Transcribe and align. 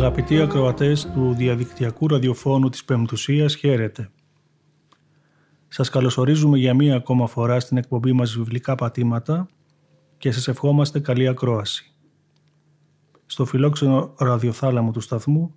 Αγαπητοί 0.00 0.40
ακροατές 0.40 1.10
του 1.10 1.34
διαδικτυακού 1.34 2.08
ραδιοφώνου 2.08 2.68
της 2.68 2.84
Πεμπτουσίας, 2.84 3.54
χαίρετε. 3.54 4.10
Σας 5.68 5.88
καλωσορίζουμε 5.88 6.58
για 6.58 6.74
μία 6.74 6.96
ακόμα 6.96 7.26
φορά 7.26 7.60
στην 7.60 7.76
εκπομπή 7.76 8.12
μας 8.12 8.36
βιβλικά 8.36 8.74
πατήματα 8.74 9.48
και 10.18 10.32
σας 10.32 10.48
ευχόμαστε 10.48 11.00
καλή 11.00 11.28
ακρόαση. 11.28 11.94
Στο 13.26 13.44
φιλόξενο 13.44 14.14
ραδιοθάλαμο 14.18 14.90
του 14.90 15.00
σταθμού 15.00 15.54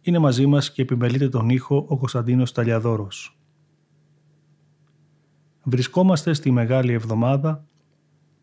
είναι 0.00 0.18
μαζί 0.18 0.46
μας 0.46 0.72
και 0.72 0.82
επιμελείται 0.82 1.28
τον 1.28 1.48
ήχο 1.48 1.84
ο 1.88 1.96
Κωνσταντίνος 1.96 2.52
Ταλιαδόρος. 2.52 3.38
Βρισκόμαστε 5.62 6.32
στη 6.32 6.50
Μεγάλη 6.50 6.92
Εβδομάδα, 6.92 7.66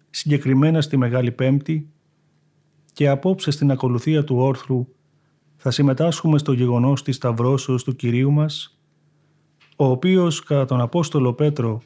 συγκεκριμένα 0.09 0.81
στη 0.81 0.97
Μεγάλη 0.97 1.31
Πέμπτη 1.31 1.89
και 2.93 3.07
απόψε 3.07 3.51
στην 3.51 3.71
ακολουθία 3.71 4.23
του 4.23 4.37
όρθρου 4.37 4.87
θα 5.65 5.71
συμμετάσχουμε 5.71 6.37
στο 6.37 6.53
γεγονός 6.53 7.03
της 7.03 7.15
Σταυρώσεως 7.15 7.83
του 7.83 7.95
Κυρίου 7.95 8.31
μας, 8.31 8.79
ο 9.75 9.85
οποίος 9.85 10.43
κατά 10.43 10.65
τον 10.65 10.81
Απόστολο 10.81 11.33
Πέτρο 11.33 11.81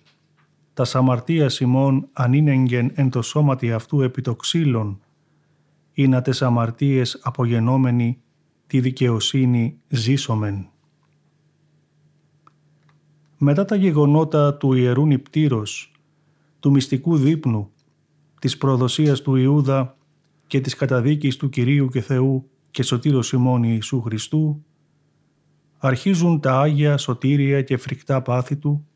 τα 0.73 0.83
σαμαρτία 0.83 1.49
Σιμών 1.49 2.07
ανήνεγγεν 2.13 2.91
εν 2.93 3.09
το 3.09 3.21
σώματι 3.21 3.71
αυτού 3.71 4.01
επί 4.01 4.21
το 4.21 4.35
ξύλων, 4.35 4.99
ή 5.93 6.07
να 6.07 6.21
τες 6.21 6.41
αμαρτίες 6.41 7.19
απογενόμενοι 7.23 8.21
τη 8.67 8.79
δικαιοσύνη 8.79 9.79
ζήσομεν. 9.87 10.69
Μετά 13.37 13.65
τα 13.65 13.75
γεγονότα 13.75 14.55
του 14.55 14.73
Ιερού 14.73 15.05
Νυπτήρος, 15.05 15.91
του 16.59 16.71
μυστικού 16.71 17.17
δείπνου, 17.17 17.71
της 18.39 18.57
προδοσίας 18.57 19.21
του 19.21 19.35
Ιούδα 19.35 19.97
και 20.47 20.61
της 20.61 20.75
καταδίκης 20.75 21.35
του 21.35 21.49
Κυρίου 21.49 21.87
και 21.87 22.01
Θεού 22.01 22.49
και 22.77 22.83
Σωτήρου 22.83 23.21
Σιμών 23.21 23.63
Ιησού 23.63 24.01
Χριστού, 24.01 24.65
αρχίζουν 25.77 26.39
τα 26.39 26.59
Άγια 26.59 26.97
σωτήρια 26.97 27.61
και 27.61 27.77
φρικτά 27.77 28.21
πάθη 28.21 28.55
Του, 28.55 28.87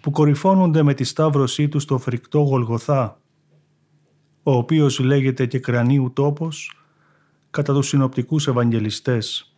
που 0.00 0.10
κορυφώνονται 0.10 0.82
με 0.82 0.94
τη 0.94 1.04
σταύρωσή 1.04 1.68
Του 1.68 1.78
στο 1.78 1.98
φρικτό 1.98 2.38
Γολγοθά, 2.38 3.20
ο 4.42 4.52
οποίος 4.52 4.98
λέγεται 4.98 5.46
και 5.46 5.58
κρανίου 5.58 6.12
τόπος 6.12 6.76
κατά 7.50 7.72
τους 7.72 7.88
συνοπτικούς 7.88 8.46
Ευαγγελιστές. 8.48 9.56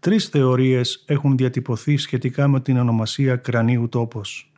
Τρεις 0.00 0.26
θεωρίες 0.26 1.04
έχουν 1.06 1.36
διατυπωθεί 1.36 1.96
σχετικά 1.96 2.48
με 2.48 2.60
την 2.60 2.76
ονομασία 2.76 3.36
κρανίου 3.36 3.88
τόπος. 3.88 4.52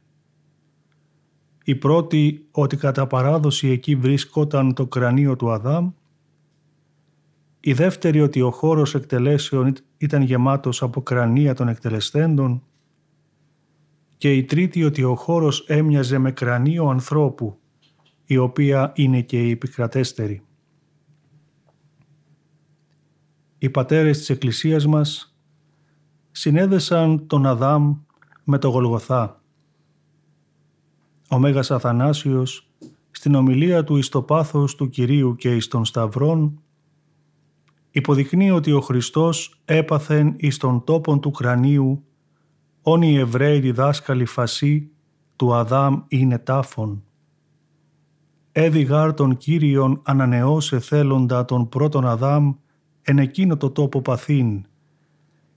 Η 1.64 1.74
πρώτη 1.74 2.46
ότι 2.50 2.77
κατά 2.77 3.06
παράδοση 3.06 3.68
εκεί 3.68 3.96
βρίσκονταν 3.96 4.74
το 4.74 4.86
κρανίο 4.86 5.36
του 5.36 5.50
Αδάμ 5.50 5.90
η 7.67 7.72
δεύτερη 7.72 8.20
ότι 8.20 8.41
ο 8.41 8.50
χώρος 8.50 8.95
εκτελέσεων 8.95 9.75
ήταν 9.97 10.22
γεμάτος 10.22 10.83
από 10.83 11.03
κρανία 11.03 11.55
των 11.55 11.69
εκτελεστέντων 11.69 12.63
και 14.17 14.33
η 14.33 14.45
τρίτη 14.45 14.85
ότι 14.85 15.02
ο 15.02 15.14
χώρος 15.14 15.64
έμοιαζε 15.68 16.18
με 16.18 16.33
κρανίο 16.33 16.89
ανθρώπου, 16.89 17.58
η 18.24 18.36
οποία 18.36 18.92
είναι 18.95 19.20
και 19.20 19.46
η 19.46 19.51
επικρατέστερη. 19.51 20.42
Οι 23.58 23.70
πατέρες 23.70 24.19
της 24.19 24.30
Εκκλησίας 24.30 24.86
μας 24.86 25.36
συνέδεσαν 26.30 27.27
τον 27.27 27.46
Αδάμ 27.46 27.96
με 28.45 28.58
το 28.58 28.69
Γολγοθά. 28.69 29.42
Ο 31.30 31.39
Μέγας 31.39 31.70
Αθανάσιος 31.70 32.70
στην 33.11 33.35
ομιλία 33.35 33.85
του 33.85 33.96
εις 33.96 34.08
του 34.77 34.89
Κυρίου 34.90 35.36
και 35.36 35.55
εις 35.55 35.69
των 35.69 35.85
Σταυρών 35.85 36.61
υποδεικνύει 37.96 38.51
ότι 38.51 38.73
ο 38.73 38.80
Χριστός 38.80 39.61
έπαθεν 39.64 40.34
εις 40.36 40.57
τον 40.57 40.84
τόπον 40.84 41.20
του 41.20 41.30
κρανίου 41.30 42.05
όν 42.83 43.02
οι 43.02 43.17
Εβραίοι 43.17 43.61
διδάσκαλοι 43.61 44.24
φασί 44.24 44.90
του 45.36 45.55
Αδάμ 45.55 46.02
είναι 46.08 46.39
τάφων. 46.39 47.05
Έδιγάρ 48.52 49.14
τον 49.14 49.36
Κύριον 49.36 50.01
ανανεώσε 50.05 50.79
θέλοντα 50.79 51.45
τον 51.45 51.68
πρώτον 51.68 52.07
Αδάμ 52.07 52.52
εν 53.02 53.18
εκείνο 53.18 53.57
το 53.57 53.70
τόπο 53.70 54.01
παθήν, 54.01 54.67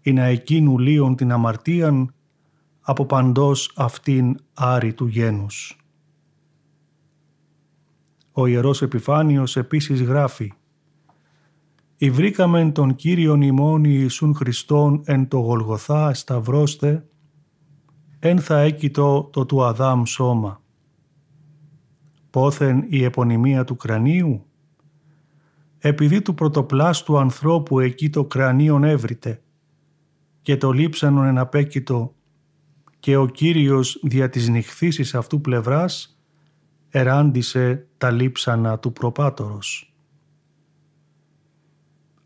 ή 0.02 0.14
να 0.14 0.24
εκείνου 0.24 0.78
λίον 0.78 1.16
την 1.16 1.32
αμαρτίαν 1.32 2.14
από 2.82 3.06
παντός 3.06 3.72
αυτήν 3.76 4.36
άρη 4.54 4.94
του 4.94 5.08
γένους. 5.08 5.78
Ο 8.32 8.48
Ιερός 8.48 8.82
Επιφάνιος 8.82 9.58
επίσης 9.58 10.02
γράφει 10.02 10.54
«Υβρήκαμεν 12.02 12.72
τον 12.72 12.96
Κύριον 12.96 13.42
ημών 13.42 13.84
Ιησούν 13.84 14.36
Χριστόν 14.36 15.02
εν 15.06 15.28
το 15.28 15.38
Γολγοθά 15.38 16.14
σταυρώστε, 16.14 17.08
εν 18.20 18.40
θα 18.40 18.60
έκειτο 18.60 19.30
το 19.32 19.46
του 19.46 19.64
Αδάμ 19.64 20.04
σώμα. 20.04 20.62
Πόθεν 22.30 22.86
η 22.90 23.04
επωνυμία 23.04 23.64
του 23.64 23.76
κρανίου, 23.76 24.46
επειδή 25.78 26.22
του 26.22 26.34
πρωτοπλάστου 26.34 27.18
ανθρώπου 27.18 27.80
εκεί 27.80 28.10
το 28.10 28.26
κρανίον 28.26 28.84
έβριτε 28.84 29.42
και 30.42 30.58
το 30.58 30.72
λείψανον 30.72 31.26
εν 31.26 31.38
απέκειτο 31.38 32.16
και 33.00 33.16
ο 33.16 33.26
Κύριος 33.26 34.00
δια 34.04 34.30
της 34.30 34.50
νυχθήσης 34.50 35.16
αυτού 35.16 35.42
πλευράς 35.42 36.20
εράντισε 36.90 37.88
τα 37.98 38.12
λείψανα 38.12 38.80
του 38.80 38.92
προπάτορος. 38.92 39.89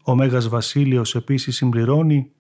Ο 0.05 0.15
Μέγας 0.15 0.47
Βασίλειος 0.47 1.15
επίσης 1.15 1.55
συμπληρώνει 1.55 2.31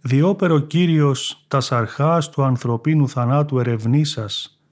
«Διόπερο 0.00 0.58
Κύριος 0.58 1.44
τα 1.48 1.62
αρχάς 1.70 2.30
του 2.30 2.42
ανθρωπίνου 2.42 3.08
θανάτου 3.08 3.58
ερευνήσας, 3.58 4.62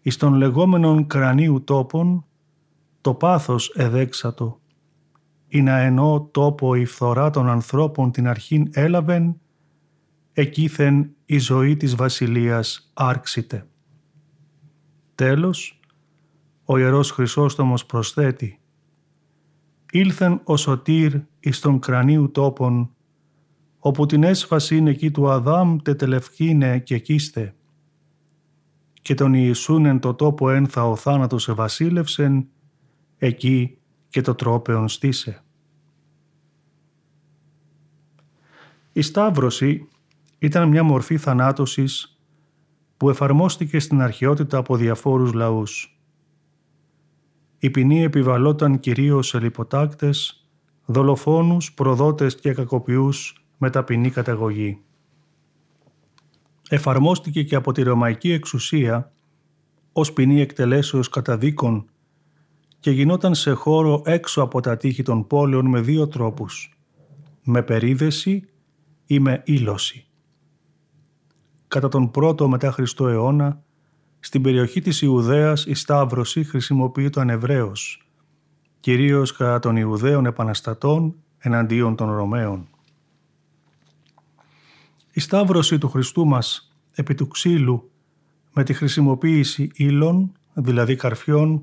εις 0.00 0.16
των 0.16 0.34
λεγόμενων 0.34 1.06
κρανίου 1.06 1.64
τόπων, 1.64 2.24
το 3.00 3.14
πάθος 3.14 3.68
εδέξατο, 3.74 4.60
ή 5.48 5.62
να 5.62 5.78
ενώ 5.78 6.28
τόπο 6.32 6.74
η 6.74 6.84
φθορά 6.84 7.30
των 7.30 7.48
ανθρώπων 7.48 8.10
την 8.10 8.28
αρχήν 8.28 8.68
έλαβεν, 8.72 9.40
εκείθεν 10.32 11.10
η 11.24 11.38
ζωή 11.38 11.76
της 11.76 11.94
βασιλείας 11.94 12.90
άρξητε». 12.94 13.68
Τέλος, 15.14 15.80
ο 16.64 16.78
Ιερός 16.78 17.10
Χρυσόστομος 17.10 17.86
προσθέτει 17.86 18.60
ήλθεν 19.92 20.40
ο 20.44 20.56
σωτήρ 20.56 21.14
εις 21.40 21.60
τον 21.60 21.78
κρανίου 21.78 22.30
τόπον, 22.30 22.90
όπου 23.78 24.06
την 24.06 24.22
έσφαση 24.22 24.76
είναι 24.76 24.90
εκεί 24.90 25.10
του 25.10 25.30
Αδάμ 25.30 25.76
τετελευκίνε 25.82 26.78
και 26.78 26.98
κίστε. 26.98 27.54
Και 29.02 29.14
τον 29.14 29.34
Ιησούν 29.34 29.84
εν 29.84 30.00
το 30.00 30.14
τόπο 30.14 30.50
ένθα 30.50 30.88
ο 30.88 30.96
θάνατος 30.96 31.48
ευασίλευσεν, 31.48 32.48
εκεί 33.18 33.78
και 34.08 34.20
το 34.20 34.34
τρόπεον 34.34 34.88
στήσε. 34.88 35.42
Η 38.92 39.02
Σταύρωση 39.02 39.88
ήταν 40.38 40.68
μια 40.68 40.82
μορφή 40.82 41.16
θανάτωσης 41.16 42.18
που 42.96 43.10
εφαρμόστηκε 43.10 43.78
στην 43.78 44.00
αρχαιότητα 44.00 44.58
από 44.58 44.76
διαφόρους 44.76 45.32
λαούς. 45.32 45.97
Η 47.58 47.70
ποινή 47.70 48.02
επιβαλόταν 48.02 48.80
κυρίως 48.80 49.26
σε 49.26 49.40
λιποτάκτες, 49.40 50.48
δολοφόνους, 50.84 51.72
προδότες 51.72 52.34
και 52.34 52.52
κακοποιούς 52.52 53.46
με 53.58 53.70
ταπεινή 53.70 54.10
καταγωγή. 54.10 54.82
Εφαρμόστηκε 56.68 57.42
και 57.42 57.54
από 57.54 57.72
τη 57.72 57.82
Ρωμαϊκή 57.82 58.32
εξουσία 58.32 59.12
ως 59.92 60.12
ποινή 60.12 60.40
εκτελέσεως 60.40 61.08
καταδίκων 61.08 61.90
και 62.80 62.90
γινόταν 62.90 63.34
σε 63.34 63.52
χώρο 63.52 64.02
έξω 64.04 64.42
από 64.42 64.60
τα 64.60 64.76
τείχη 64.76 65.02
των 65.02 65.26
πόλεων 65.26 65.66
με 65.66 65.80
δύο 65.80 66.08
τρόπους, 66.08 66.78
με 67.42 67.62
περίδεση 67.62 68.48
ή 69.06 69.18
με 69.20 69.42
ήλωση. 69.44 70.06
Κατά 71.68 71.88
τον 71.88 72.10
πρώτο 72.10 72.48
μετά 72.48 72.74
αιώνα 72.98 73.62
στην 74.20 74.42
περιοχή 74.42 74.80
της 74.80 75.02
Ιουδαίας 75.02 75.64
η 75.66 75.74
Σταύρωση 75.74 76.44
χρησιμοποιεί 76.44 77.10
το 77.10 77.20
ανεβραίος, 77.20 78.08
κυρίως 78.80 79.32
κατά 79.32 79.58
των 79.58 79.76
Ιουδαίων 79.76 80.26
επαναστατών 80.26 81.14
εναντίον 81.38 81.96
των 81.96 82.10
Ρωμαίων. 82.10 82.68
Η 85.12 85.20
σταύρωση 85.20 85.78
του 85.78 85.88
Χριστού 85.88 86.26
μας 86.26 86.76
επί 86.94 87.14
του 87.14 87.28
ξύλου 87.28 87.90
με 88.52 88.64
τη 88.64 88.72
χρησιμοποίηση 88.72 89.70
ύλων, 89.74 90.32
δηλαδή 90.52 90.96
καρφιών, 90.96 91.62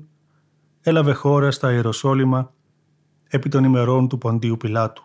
έλαβε 0.80 1.12
χώρα 1.12 1.50
στα 1.50 1.72
Ιεροσόλυμα 1.72 2.52
επί 3.28 3.48
των 3.48 3.64
ημερών 3.64 4.08
του 4.08 4.18
Ποντίου 4.18 4.56
Πιλάτου. 4.56 5.02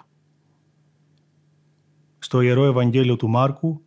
Στο 2.20 2.42
Ιερό 2.42 2.66
Ευαγγέλιο 2.66 3.16
του 3.16 3.30
Μάρκου, 3.30 3.82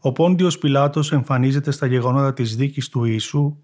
ο 0.00 0.12
Πόντιος 0.12 0.58
Πιλάτος 0.58 1.12
εμφανίζεται 1.12 1.70
στα 1.70 1.86
γεγονότα 1.86 2.32
της 2.32 2.56
δίκης 2.56 2.88
του 2.88 3.04
Ιησού 3.04 3.56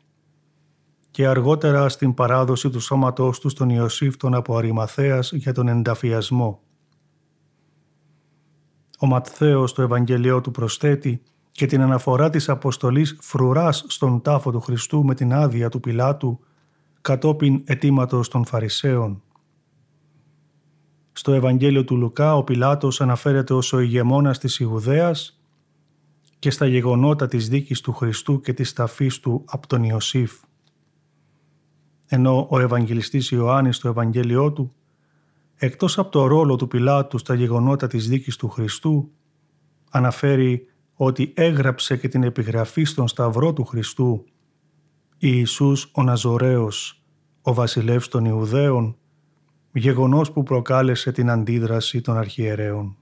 και 1.11 1.27
αργότερα 1.27 1.89
στην 1.89 2.15
παράδοση 2.15 2.71
του 2.71 2.81
σώματός 2.81 3.41
του 3.41 3.49
στον 3.49 3.69
Ιωσήφ 3.69 4.17
τον 4.17 4.35
από 4.35 4.57
Αρημαθέας 4.57 5.33
για 5.33 5.53
τον 5.53 5.69
ενταφιασμό. 5.69 6.61
Ο 8.99 9.07
Ματθαίος 9.07 9.71
στο 9.71 9.83
Ευαγγελιό 9.83 10.41
του 10.41 10.51
προσθέτει 10.51 11.23
και 11.51 11.67
την 11.67 11.81
αναφορά 11.81 12.31
της 12.31 12.49
αποστολής 12.49 13.17
φρουράς 13.21 13.85
στον 13.89 14.23
τάφο 14.23 14.51
του 14.51 14.61
Χριστού 14.61 15.05
με 15.05 15.15
την 15.15 15.33
άδεια 15.33 15.69
του 15.69 15.81
Πιλάτου 15.81 16.41
κατόπιν 17.01 17.63
αιτήματος 17.65 18.29
των 18.29 18.45
Φαρισαίων. 18.45 19.23
Στο 21.13 21.33
Ευαγγέλιο 21.33 21.85
του 21.85 21.97
Λουκά 21.97 22.37
ο 22.37 22.45
Πιλάτος 22.45 23.01
αναφέρεται 23.01 23.55
ως 23.55 23.73
ο 23.73 23.81
ηγεμόνας 23.81 24.39
της 24.39 24.59
Ιουδαίας 24.59 25.44
και 26.45 26.51
στα 26.51 26.67
γεγονότα 26.67 27.29
της 27.29 27.49
δίκης 27.49 27.81
του 27.81 27.93
Χριστού 27.93 28.41
και 28.41 28.53
της 28.53 28.73
ταφής 28.73 29.21
του 29.21 29.45
από 29.47 29.67
τον 29.67 29.83
Ιωσήφ. 29.83 30.33
Ενώ 32.07 32.47
ο 32.51 32.61
Ευαγγελιστής 32.61 33.31
Ιωάννης 33.31 33.77
στο 33.77 33.89
Ευαγγέλιό 33.89 34.53
του, 34.53 34.75
εκτός 35.55 35.99
από 35.99 36.11
το 36.11 36.27
ρόλο 36.27 36.57
του 36.57 36.67
Πιλάτου 36.67 37.19
στα 37.19 37.35
γεγονότα 37.35 37.87
της 37.87 38.09
δίκης 38.09 38.37
του 38.37 38.49
Χριστού, 38.49 39.11
αναφέρει 39.91 40.67
ότι 40.95 41.33
έγραψε 41.37 41.97
και 41.97 42.09
την 42.09 42.23
επιγραφή 42.23 42.85
στον 42.85 43.09
Σταυρό 43.09 43.53
του 43.53 43.65
Χριστού 43.65 44.25
Ιησούς 45.19 45.91
ο 45.95 46.03
Ναζωραίος, 46.03 47.05
ο 47.43 47.55
βασιλεύς 47.55 48.09
των 48.09 48.25
Ιουδαίων, 48.25 48.97
γεγονός 49.73 50.33
που 50.33 50.43
προκάλεσε 50.43 51.13
την 51.13 51.31
αντίδραση 51.31 52.01
των 52.01 52.17
αρχιερέων. 52.17 52.97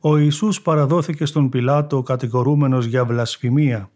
Ο 0.00 0.18
Ιησούς 0.18 0.62
παραδόθηκε 0.62 1.24
στον 1.24 1.48
Πιλάτο 1.48 2.02
κατηγορούμενος 2.02 2.84
για 2.84 3.04
βλασφημία, 3.04 3.90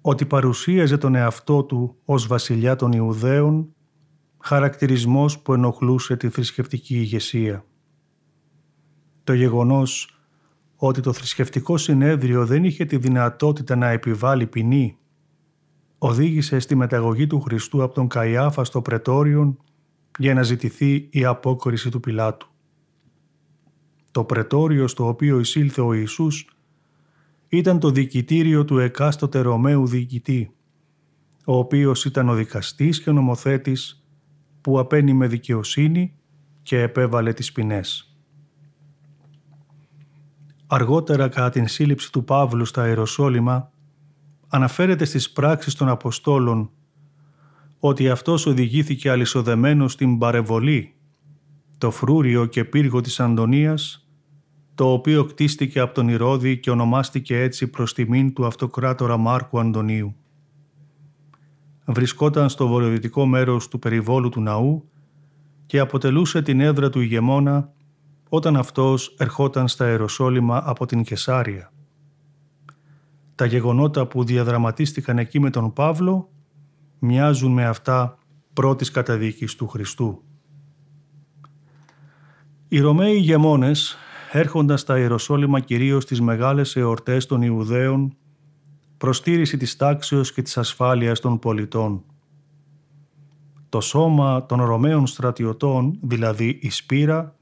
ότι 0.00 0.26
παρουσίαζε 0.26 0.98
τον 0.98 1.14
εαυτό 1.14 1.62
του 1.62 1.96
ως 2.04 2.26
βασιλιά 2.26 2.76
των 2.76 2.92
Ιουδαίων, 2.92 3.74
χαρακτηρισμός 4.38 5.38
που 5.38 5.52
ενοχλούσε 5.52 6.16
τη 6.16 6.28
θρησκευτική 6.28 6.94
ηγεσία. 6.94 7.64
Το 9.24 9.32
γεγονός 9.32 10.20
ότι 10.76 11.00
το 11.00 11.12
θρησκευτικό 11.12 11.76
συνέδριο 11.76 12.46
δεν 12.46 12.64
είχε 12.64 12.84
τη 12.84 12.96
δυνατότητα 12.96 13.76
να 13.76 13.88
επιβάλλει 13.88 14.46
ποινή, 14.46 14.98
οδήγησε 15.98 16.58
στη 16.58 16.74
μεταγωγή 16.74 17.26
του 17.26 17.40
Χριστού 17.40 17.82
από 17.82 17.94
τον 17.94 18.08
Καϊάφα 18.08 18.64
στο 18.64 18.82
Πρετόριον 18.82 19.58
για 20.18 20.34
να 20.34 20.42
ζητηθεί 20.42 21.08
η 21.10 21.24
απόκριση 21.24 21.90
του 21.90 22.00
Πιλάτου. 22.00 22.49
Το 24.10 24.24
Πρετόριο 24.24 24.88
στο 24.88 25.08
οποίο 25.08 25.38
εισήλθε 25.38 25.80
ο 25.80 25.92
Ιησούς 25.92 26.48
ήταν 27.48 27.78
το 27.78 27.90
διοικητήριο 27.90 28.64
του 28.64 28.78
εκάστοτε 28.78 29.38
Ρωμαίου 29.40 29.86
διοικητή, 29.86 30.54
ο 31.44 31.56
οποίος 31.56 32.04
ήταν 32.04 32.28
ο 32.28 32.34
δικαστής 32.34 33.02
και 33.02 33.10
ο 33.10 33.12
νομοθέτης 33.12 34.04
που 34.60 34.78
απένει 34.78 35.12
με 35.12 35.26
δικαιοσύνη 35.26 36.14
και 36.62 36.80
επέβαλε 36.80 37.32
τις 37.32 37.52
ποινές. 37.52 38.14
Αργότερα 40.66 41.28
κατά 41.28 41.50
την 41.50 41.68
σύλληψη 41.68 42.12
του 42.12 42.24
Παύλου 42.24 42.64
στα 42.64 42.86
Ιεροσόλυμα 42.86 43.72
αναφέρεται 44.48 45.04
στις 45.04 45.30
πράξεις 45.30 45.74
των 45.74 45.88
Αποστόλων 45.88 46.70
ότι 47.78 48.08
αυτός 48.08 48.46
οδηγήθηκε 48.46 49.10
αλυσοδεμένος 49.10 49.92
στην 49.92 50.18
παρεβολή, 50.18 50.94
το 51.78 51.90
φρούριο 51.90 52.46
και 52.46 52.64
πύργο 52.64 53.00
της 53.00 53.20
Αντωνίας, 53.20 53.99
το 54.80 54.92
οποίο 54.92 55.24
κτίστηκε 55.24 55.80
από 55.80 55.94
τον 55.94 56.08
Ηρώδη 56.08 56.58
και 56.58 56.70
ονομάστηκε 56.70 57.40
έτσι 57.40 57.66
προς 57.66 57.94
τιμήν 57.94 58.32
του 58.32 58.46
αυτοκράτορα 58.46 59.16
Μάρκου 59.16 59.60
Αντωνίου. 59.60 60.14
Βρισκόταν 61.84 62.48
στο 62.48 62.66
βορειοδυτικό 62.66 63.26
μέρος 63.26 63.68
του 63.68 63.78
περιβόλου 63.78 64.28
του 64.28 64.40
ναού 64.40 64.88
και 65.66 65.78
αποτελούσε 65.78 66.42
την 66.42 66.60
έδρα 66.60 66.90
του 66.90 67.00
ηγεμόνα 67.00 67.72
όταν 68.28 68.56
αυτός 68.56 69.14
ερχόταν 69.18 69.68
στα 69.68 69.84
Αεροσόλυμα 69.84 70.62
από 70.64 70.86
την 70.86 71.02
Κεσάρια. 71.02 71.72
Τα 73.34 73.44
γεγονότα 73.44 74.06
που 74.06 74.24
διαδραματίστηκαν 74.24 75.18
εκεί 75.18 75.40
με 75.40 75.50
τον 75.50 75.72
Παύλο 75.72 76.30
μοιάζουν 76.98 77.52
με 77.52 77.66
αυτά 77.66 78.18
πρώτης 78.52 78.90
καταδίκης 78.90 79.54
του 79.54 79.68
Χριστού. 79.68 80.22
Οι 82.68 82.80
Ρωμαίοι 82.80 83.14
ηγεμόνες 83.14 83.96
έρχοντας 84.32 84.80
στα 84.80 84.98
Ιεροσόλυμα 84.98 85.60
κυρίως 85.60 86.02
στις 86.02 86.20
μεγάλες 86.20 86.76
εορτές 86.76 87.26
των 87.26 87.42
Ιουδαίων 87.42 88.16
προστήρηση 88.96 89.56
της 89.56 89.76
τάξεως 89.76 90.32
και 90.32 90.42
της 90.42 90.58
ασφάλειας 90.58 91.20
των 91.20 91.38
πολιτών. 91.38 92.04
Το 93.68 93.80
σώμα 93.80 94.46
των 94.46 94.62
Ρωμαίων 94.64 95.06
στρατιωτών, 95.06 95.98
δηλαδή 96.02 96.58
η 96.62 96.70
Σπύρα, 96.70 97.34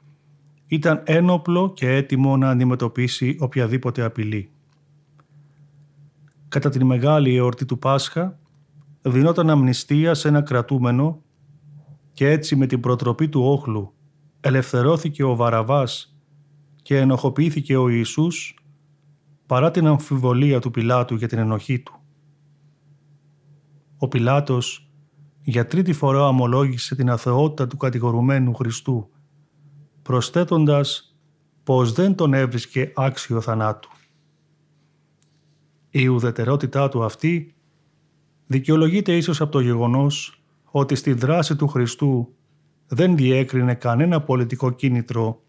ήταν 0.66 1.02
ένοπλο 1.04 1.72
και 1.72 1.94
έτοιμο 1.94 2.36
να 2.36 2.50
αντιμετωπίσει 2.50 3.36
οποιαδήποτε 3.40 4.02
απειλή. 4.02 4.50
Κατά 6.48 6.70
την 6.70 6.86
μεγάλη 6.86 7.36
εορτή 7.36 7.64
του 7.64 7.78
Πάσχα 7.78 8.38
δινόταν 9.02 9.50
αμνηστία 9.50 10.14
σε 10.14 10.28
ένα 10.28 10.42
κρατούμενο 10.42 11.22
και 12.12 12.30
έτσι 12.30 12.56
με 12.56 12.66
την 12.66 12.80
προτροπή 12.80 13.28
του 13.28 13.42
όχλου 13.42 13.92
ελευθερώθηκε 14.40 15.22
ο 15.22 15.36
Βαραβάς 15.36 16.17
και 16.88 16.98
ενοχοποιήθηκε 16.98 17.76
ο 17.76 17.88
Ιησούς 17.88 18.54
παρά 19.46 19.70
την 19.70 19.86
αμφιβολία 19.86 20.60
του 20.60 20.70
Πιλάτου 20.70 21.14
για 21.14 21.28
την 21.28 21.38
ενοχή 21.38 21.78
του. 21.78 22.00
Ο 23.98 24.08
Πιλάτος 24.08 24.90
για 25.40 25.66
τρίτη 25.66 25.92
φορά 25.92 26.28
ομολόγησε 26.28 26.94
την 26.94 27.10
αθεότητα 27.10 27.66
του 27.66 27.76
κατηγορουμένου 27.76 28.54
Χριστού 28.54 29.10
προσθέτοντας 30.02 31.16
πως 31.62 31.92
δεν 31.92 32.14
τον 32.14 32.34
έβρισκε 32.34 32.92
άξιο 32.94 33.40
θανάτου. 33.40 33.90
Η 35.90 36.06
ουδετερότητά 36.06 36.88
του 36.88 37.04
αυτή 37.04 37.54
δικαιολογείται 38.46 39.16
ίσως 39.16 39.40
από 39.40 39.52
το 39.52 39.60
γεγονός 39.60 40.42
ότι 40.64 40.94
στη 40.94 41.12
δράση 41.12 41.56
του 41.56 41.68
Χριστού 41.68 42.34
δεν 42.86 43.16
διέκρινε 43.16 43.74
κανένα 43.74 44.22
πολιτικό 44.22 44.70
κίνητρο 44.70 45.42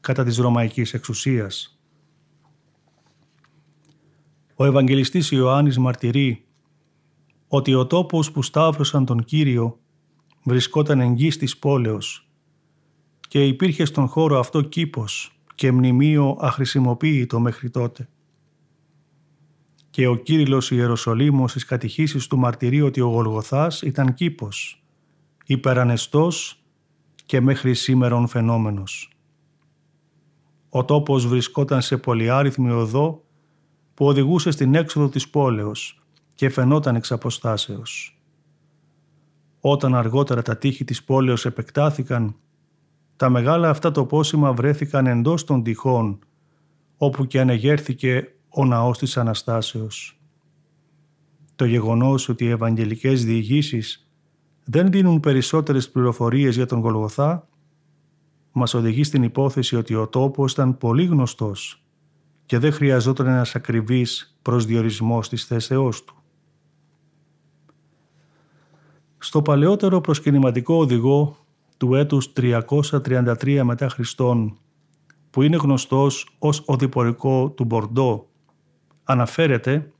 κατά 0.00 0.24
της 0.24 0.36
Ρωμαϊκής 0.36 0.94
εξουσίας. 0.94 1.80
Ο 4.54 4.64
Ευαγγελιστής 4.64 5.30
Ιωάννης 5.30 5.78
μαρτυρεί 5.78 6.44
ότι 7.48 7.74
ο 7.74 7.86
τόπος 7.86 8.32
που 8.32 8.42
σταύρωσαν 8.42 9.04
τον 9.04 9.24
Κύριο 9.24 9.78
βρισκόταν 10.44 11.00
εγγύς 11.00 11.36
της 11.36 11.58
πόλεως 11.58 12.28
και 13.28 13.46
υπήρχε 13.46 13.84
στον 13.84 14.06
χώρο 14.06 14.38
αυτό 14.38 14.60
κήπος 14.62 15.40
και 15.54 15.72
μνημείο 15.72 16.36
αχρησιμοποίητο 16.40 17.40
μέχρι 17.40 17.70
τότε. 17.70 18.08
Και 19.90 20.06
ο 20.06 20.16
Κύριλλος 20.16 20.70
Ιεροσολύμος 20.70 21.50
στις 21.50 21.64
κατηχήσεις 21.64 22.26
του 22.26 22.38
μαρτυρεί 22.38 22.80
ότι 22.80 23.00
ο 23.00 23.08
Γολγοθάς 23.08 23.82
ήταν 23.82 24.14
κήπος, 24.14 24.84
υπερανεστός 25.46 26.62
και 27.26 27.40
μέχρι 27.40 27.74
σήμερον 27.74 28.26
φαινόμενος. 28.28 29.19
Ο 30.70 30.84
τόπος 30.84 31.26
βρισκόταν 31.26 31.82
σε 31.82 31.96
πολυάριθμη 31.96 32.70
οδό 32.70 33.22
που 33.94 34.06
οδηγούσε 34.06 34.50
στην 34.50 34.74
έξοδο 34.74 35.08
της 35.08 35.28
πόλεως 35.30 36.02
και 36.34 36.48
φαινόταν 36.48 36.96
εξ 36.96 37.12
αποστάσεως. 37.12 38.20
Όταν 39.60 39.94
αργότερα 39.94 40.42
τα 40.42 40.56
τείχη 40.56 40.84
της 40.84 41.04
πόλεως 41.04 41.44
επεκτάθηκαν 41.46 42.34
τα 43.16 43.28
μεγάλα 43.28 43.68
αυτά 43.68 43.90
τοπόσημα 43.90 44.52
βρέθηκαν 44.52 45.06
εντός 45.06 45.44
των 45.44 45.62
τυχών, 45.62 46.18
όπου 46.96 47.26
και 47.26 47.40
ανεγέρθηκε 47.40 48.34
ο 48.48 48.64
ναός 48.64 48.98
της 48.98 49.16
Αναστάσεως. 49.16 50.20
Το 51.56 51.64
γεγονός 51.64 52.28
ότι 52.28 52.44
οι 52.44 52.48
ευαγγελικές 52.48 53.24
διηγήσεις 53.24 54.08
δεν 54.64 54.90
δίνουν 54.90 55.20
περισσότερες 55.20 55.90
πληροφορίες 55.90 56.56
για 56.56 56.66
τον 56.66 56.80
Γολγοθά, 56.80 57.48
μας 58.52 58.74
οδηγεί 58.74 59.04
στην 59.04 59.22
υπόθεση 59.22 59.76
ότι 59.76 59.94
ο 59.94 60.08
τόπος 60.08 60.52
ήταν 60.52 60.78
πολύ 60.78 61.04
γνωστός 61.04 61.84
και 62.46 62.58
δεν 62.58 62.72
χρειαζόταν 62.72 63.26
ένας 63.26 63.54
ακριβής 63.54 64.38
προσδιορισμός 64.42 65.28
της 65.28 65.44
θέσεώς 65.44 66.04
του. 66.04 66.14
Στο 69.18 69.42
παλαιότερο 69.42 70.00
προσκυνηματικό 70.00 70.74
οδηγό 70.74 71.36
του 71.76 71.94
έτους 71.94 72.32
333 72.36 73.60
μετά 73.62 73.88
Χριστόν, 73.88 74.58
που 75.30 75.42
είναι 75.42 75.56
γνωστός 75.56 76.36
ως 76.38 76.62
οδηπορικό 76.66 77.50
του 77.50 77.64
Μπορντό, 77.64 78.28
αναφέρεται 79.04 79.92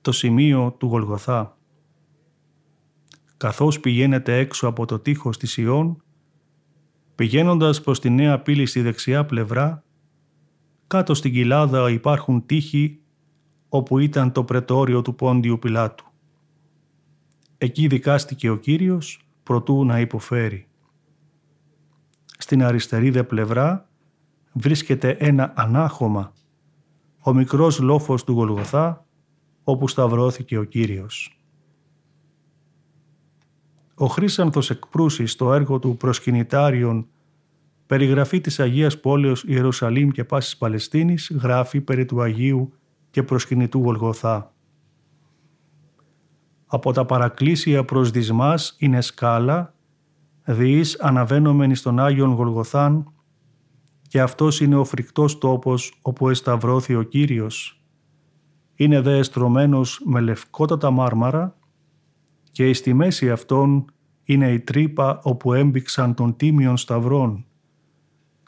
το 0.00 0.12
σημείο 0.12 0.74
του 0.78 0.86
Γολγοθά. 0.86 1.56
Καθώς 3.36 3.80
πηγαίνετε 3.80 4.38
έξω 4.38 4.66
από 4.66 4.86
το 4.86 4.98
τείχος 4.98 5.38
της 5.38 5.56
Ιών, 5.56 6.01
πηγαίνοντας 7.14 7.80
προς 7.80 8.00
τη 8.00 8.10
νέα 8.10 8.40
πύλη 8.40 8.66
στη 8.66 8.80
δεξιά 8.80 9.26
πλευρά, 9.26 9.84
κάτω 10.86 11.14
στην 11.14 11.32
κοιλάδα 11.32 11.90
υπάρχουν 11.90 12.46
τείχοι 12.46 13.00
όπου 13.68 13.98
ήταν 13.98 14.32
το 14.32 14.44
πρετόριο 14.44 15.02
του 15.02 15.14
Πόντιου 15.14 15.58
Πιλάτου. 15.58 16.04
Εκεί 17.58 17.86
δικάστηκε 17.86 18.50
ο 18.50 18.56
Κύριος 18.56 19.26
προτού 19.42 19.84
να 19.84 20.00
υποφέρει. 20.00 20.66
Στην 22.38 22.62
αριστερή 22.62 23.10
δε 23.10 23.22
πλευρά 23.22 23.88
βρίσκεται 24.52 25.10
ένα 25.10 25.52
ανάχωμα, 25.56 26.32
ο 27.20 27.32
μικρός 27.32 27.78
λόφος 27.78 28.24
του 28.24 28.32
Γολγοθά, 28.32 29.06
όπου 29.64 29.88
σταυρώθηκε 29.88 30.58
ο 30.58 30.64
Κύριος. 30.64 31.41
Ο 34.02 34.06
Χρύσανθος 34.06 34.70
εκπρούσης 34.70 35.32
στο 35.32 35.52
έργο 35.52 35.78
του 35.78 35.96
«Προσκυνητάριον» 35.96 37.06
περιγραφή 37.86 38.40
της 38.40 38.60
Αγίας 38.60 39.00
Πόλεως 39.00 39.44
Ιερουσαλήμ 39.46 40.08
και 40.08 40.24
Πάσης 40.24 40.56
Παλαιστίνης 40.56 41.32
γράφει 41.42 41.80
περί 41.80 42.04
του 42.04 42.22
Αγίου 42.22 42.72
και 43.10 43.22
προσκυνητού 43.22 43.78
Γολγοθά. 43.78 44.54
Από 46.66 46.92
τα 46.92 47.04
παρακλήσια 47.04 47.84
προς 47.84 48.10
δυσμάς 48.10 48.76
είναι 48.78 49.00
σκάλα, 49.00 49.74
διείς 50.44 51.00
αναβαίνομενοι 51.00 51.74
στον 51.74 51.98
Άγιον 51.98 52.32
Γολγοθάν 52.32 53.12
και 54.08 54.20
αυτός 54.20 54.60
είναι 54.60 54.76
ο 54.76 54.84
φρικτός 54.84 55.38
τόπος 55.38 55.98
όπου 56.02 56.28
εσταυρώθη 56.28 56.94
ο 56.94 57.02
Κύριος. 57.02 57.82
Είναι 58.74 59.00
δε 59.00 59.18
εστρωμένος 59.18 60.00
με 60.04 60.20
λευκότατα 60.20 60.90
μάρμαρα 60.90 61.56
και 62.52 62.68
εις 62.68 62.82
τη 62.82 62.94
μέση 62.94 63.30
αυτών 63.30 63.84
είναι 64.24 64.52
η 64.52 64.60
τρύπα 64.60 65.20
όπου 65.22 65.52
έμπηξαν 65.52 66.14
των 66.14 66.36
τίμιων 66.36 66.76
σταυρών, 66.76 67.46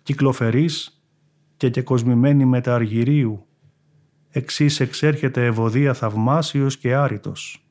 κυκλοφερής 0.03 1.05
και 1.57 1.71
κεκοσμημένη 1.71 2.45
με 2.45 2.61
τα 2.61 2.75
αργυρίου, 2.75 3.47
εξής 4.31 4.81
εξέρχεται 4.81 5.45
ευωδία 5.45 5.95
θαυμάσιος 5.95 6.79
και 6.79 6.95
άριτος. 6.95 7.69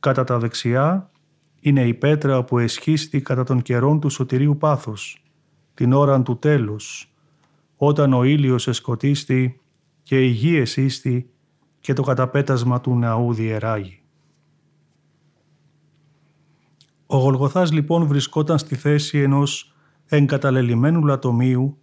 Κατά 0.00 0.24
τα 0.24 0.38
δεξιά 0.38 1.10
είναι 1.60 1.86
η 1.86 1.94
πέτρα 1.94 2.44
που 2.44 2.58
εσχίστη 2.58 3.20
κατά 3.20 3.44
των 3.44 3.62
καιρών 3.62 4.00
του 4.00 4.08
σωτηρίου 4.08 4.56
πάθους, 4.56 5.22
την 5.74 5.92
ώρα 5.92 6.22
του 6.22 6.38
τέλους, 6.38 7.14
όταν 7.76 8.12
ο 8.12 8.24
ήλιος 8.24 8.68
εσκοτίστη 8.68 9.60
και 10.02 10.24
η 10.24 10.26
γη 10.26 10.56
εσύστη 10.56 11.30
και 11.80 11.92
το 11.92 12.02
καταπέτασμα 12.02 12.80
του 12.80 12.96
ναού 12.96 13.34
διεράγει. 13.34 14.03
Ο 17.06 17.16
Γολγοθάς 17.16 17.72
λοιπόν 17.72 18.06
βρισκόταν 18.06 18.58
στη 18.58 18.74
θέση 18.74 19.18
ενός 19.18 19.74
εγκαταλελειμμένου 20.06 21.04
λατομείου 21.04 21.78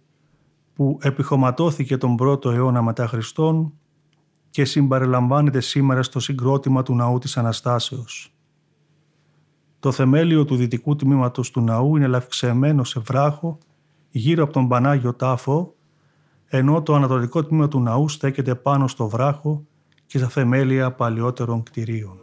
που 0.74 0.98
επιχωματώθηκε 1.00 1.96
τον 1.96 2.16
πρώτο 2.16 2.50
αιώνα 2.50 2.82
μετά 2.82 3.06
Χριστόν 3.06 3.72
και 4.50 4.64
συμπαρελαμβάνεται 4.64 5.60
σήμερα 5.60 6.02
στο 6.02 6.20
συγκρότημα 6.20 6.82
του 6.82 6.94
ναού 6.94 7.18
της 7.18 7.36
Αναστάσεως. 7.36 8.34
Το 9.80 9.92
θεμέλιο 9.92 10.44
του 10.44 10.56
δυτικού 10.56 10.96
τμήματος 10.96 11.50
του 11.50 11.60
ναού 11.60 11.96
είναι 11.96 12.06
λαυξεμένο 12.06 12.84
σε 12.84 13.00
βράχο 13.00 13.58
γύρω 14.10 14.42
από 14.42 14.52
τον 14.52 14.68
Πανάγιο 14.68 15.14
Τάφο, 15.14 15.74
ενώ 16.46 16.82
το 16.82 16.94
ανατολικό 16.94 17.44
τμήμα 17.44 17.68
του 17.68 17.80
ναού 17.80 18.08
στέκεται 18.08 18.54
πάνω 18.54 18.88
στο 18.88 19.08
βράχο 19.08 19.64
και 20.06 20.18
στα 20.18 20.28
θεμέλια 20.28 20.92
παλιότερων 20.92 21.62
κτηρίων. 21.62 22.16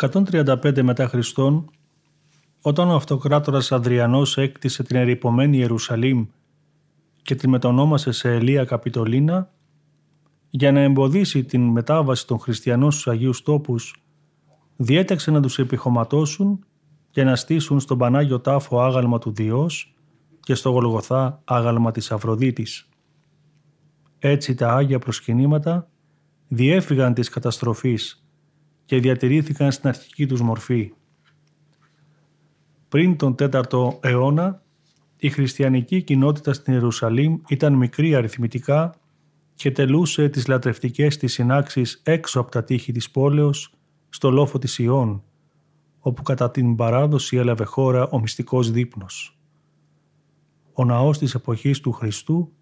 135 0.00 0.82
μετά 0.82 1.08
Χριστόν, 1.08 1.70
όταν 2.60 2.90
ο 2.90 2.94
αυτοκράτορας 2.94 3.72
Αδριανός 3.72 4.36
έκτισε 4.38 4.82
την 4.82 4.96
ερυπωμένη 4.96 5.56
Ιερουσαλήμ 5.56 6.26
και 7.22 7.34
την 7.34 7.50
μετονόμασε 7.50 8.12
σε 8.12 8.34
Ελία 8.34 8.64
Καπιτολίνα, 8.64 9.52
για 10.50 10.72
να 10.72 10.80
εμποδίσει 10.80 11.44
την 11.44 11.62
μετάβαση 11.62 12.26
των 12.26 12.38
χριστιανών 12.38 12.90
στους 12.90 13.08
Αγίους 13.08 13.42
Τόπους, 13.42 14.02
διέταξε 14.76 15.30
να 15.30 15.42
τους 15.42 15.58
επιχωματώσουν 15.58 16.64
και 17.10 17.24
να 17.24 17.36
στήσουν 17.36 17.80
στον 17.80 17.98
Πανάγιο 17.98 18.40
Τάφο 18.40 18.80
άγαλμα 18.80 19.18
του 19.18 19.32
Διός 19.32 19.94
και 20.40 20.54
στο 20.54 20.70
Γολγοθά 20.70 21.40
άγαλμα 21.44 21.90
της 21.90 22.12
Αφροδίτης. 22.12 22.88
Έτσι 24.18 24.54
τα 24.54 24.74
Άγια 24.74 24.98
προσκυνήματα 24.98 25.88
διέφυγαν 26.48 27.14
της 27.14 27.28
καταστροφής 27.28 28.27
και 28.88 29.00
διατηρήθηκαν 29.00 29.72
στην 29.72 29.88
αρχική 29.88 30.26
τους 30.26 30.40
μορφή. 30.40 30.92
Πριν 32.88 33.16
τον 33.16 33.34
4ο 33.38 33.98
αιώνα, 34.00 34.62
η 35.16 35.28
χριστιανική 35.30 36.02
κοινότητα 36.02 36.52
στην 36.52 36.72
Ιερουσαλήμ 36.72 37.38
ήταν 37.48 37.72
μικρή 37.72 38.14
αριθμητικά 38.14 38.94
και 39.54 39.70
τελούσε 39.70 40.28
τις 40.28 40.46
λατρευτικές 40.46 41.16
της 41.16 41.32
συνάξεις 41.32 42.00
έξω 42.04 42.40
από 42.40 42.50
τα 42.50 42.64
τείχη 42.64 42.92
της 42.92 43.10
πόλεως, 43.10 43.74
στο 44.08 44.30
λόφο 44.30 44.58
της 44.58 44.78
Ιών, 44.78 45.22
όπου 45.98 46.22
κατά 46.22 46.50
την 46.50 46.74
παράδοση 46.74 47.36
έλαβε 47.36 47.64
χώρα 47.64 48.08
ο 48.08 48.20
μυστικός 48.20 48.70
δείπνος. 48.70 49.38
Ο 50.72 50.84
ναός 50.84 51.18
της 51.18 51.34
εποχής 51.34 51.80
του 51.80 51.92
Χριστού 51.92 52.52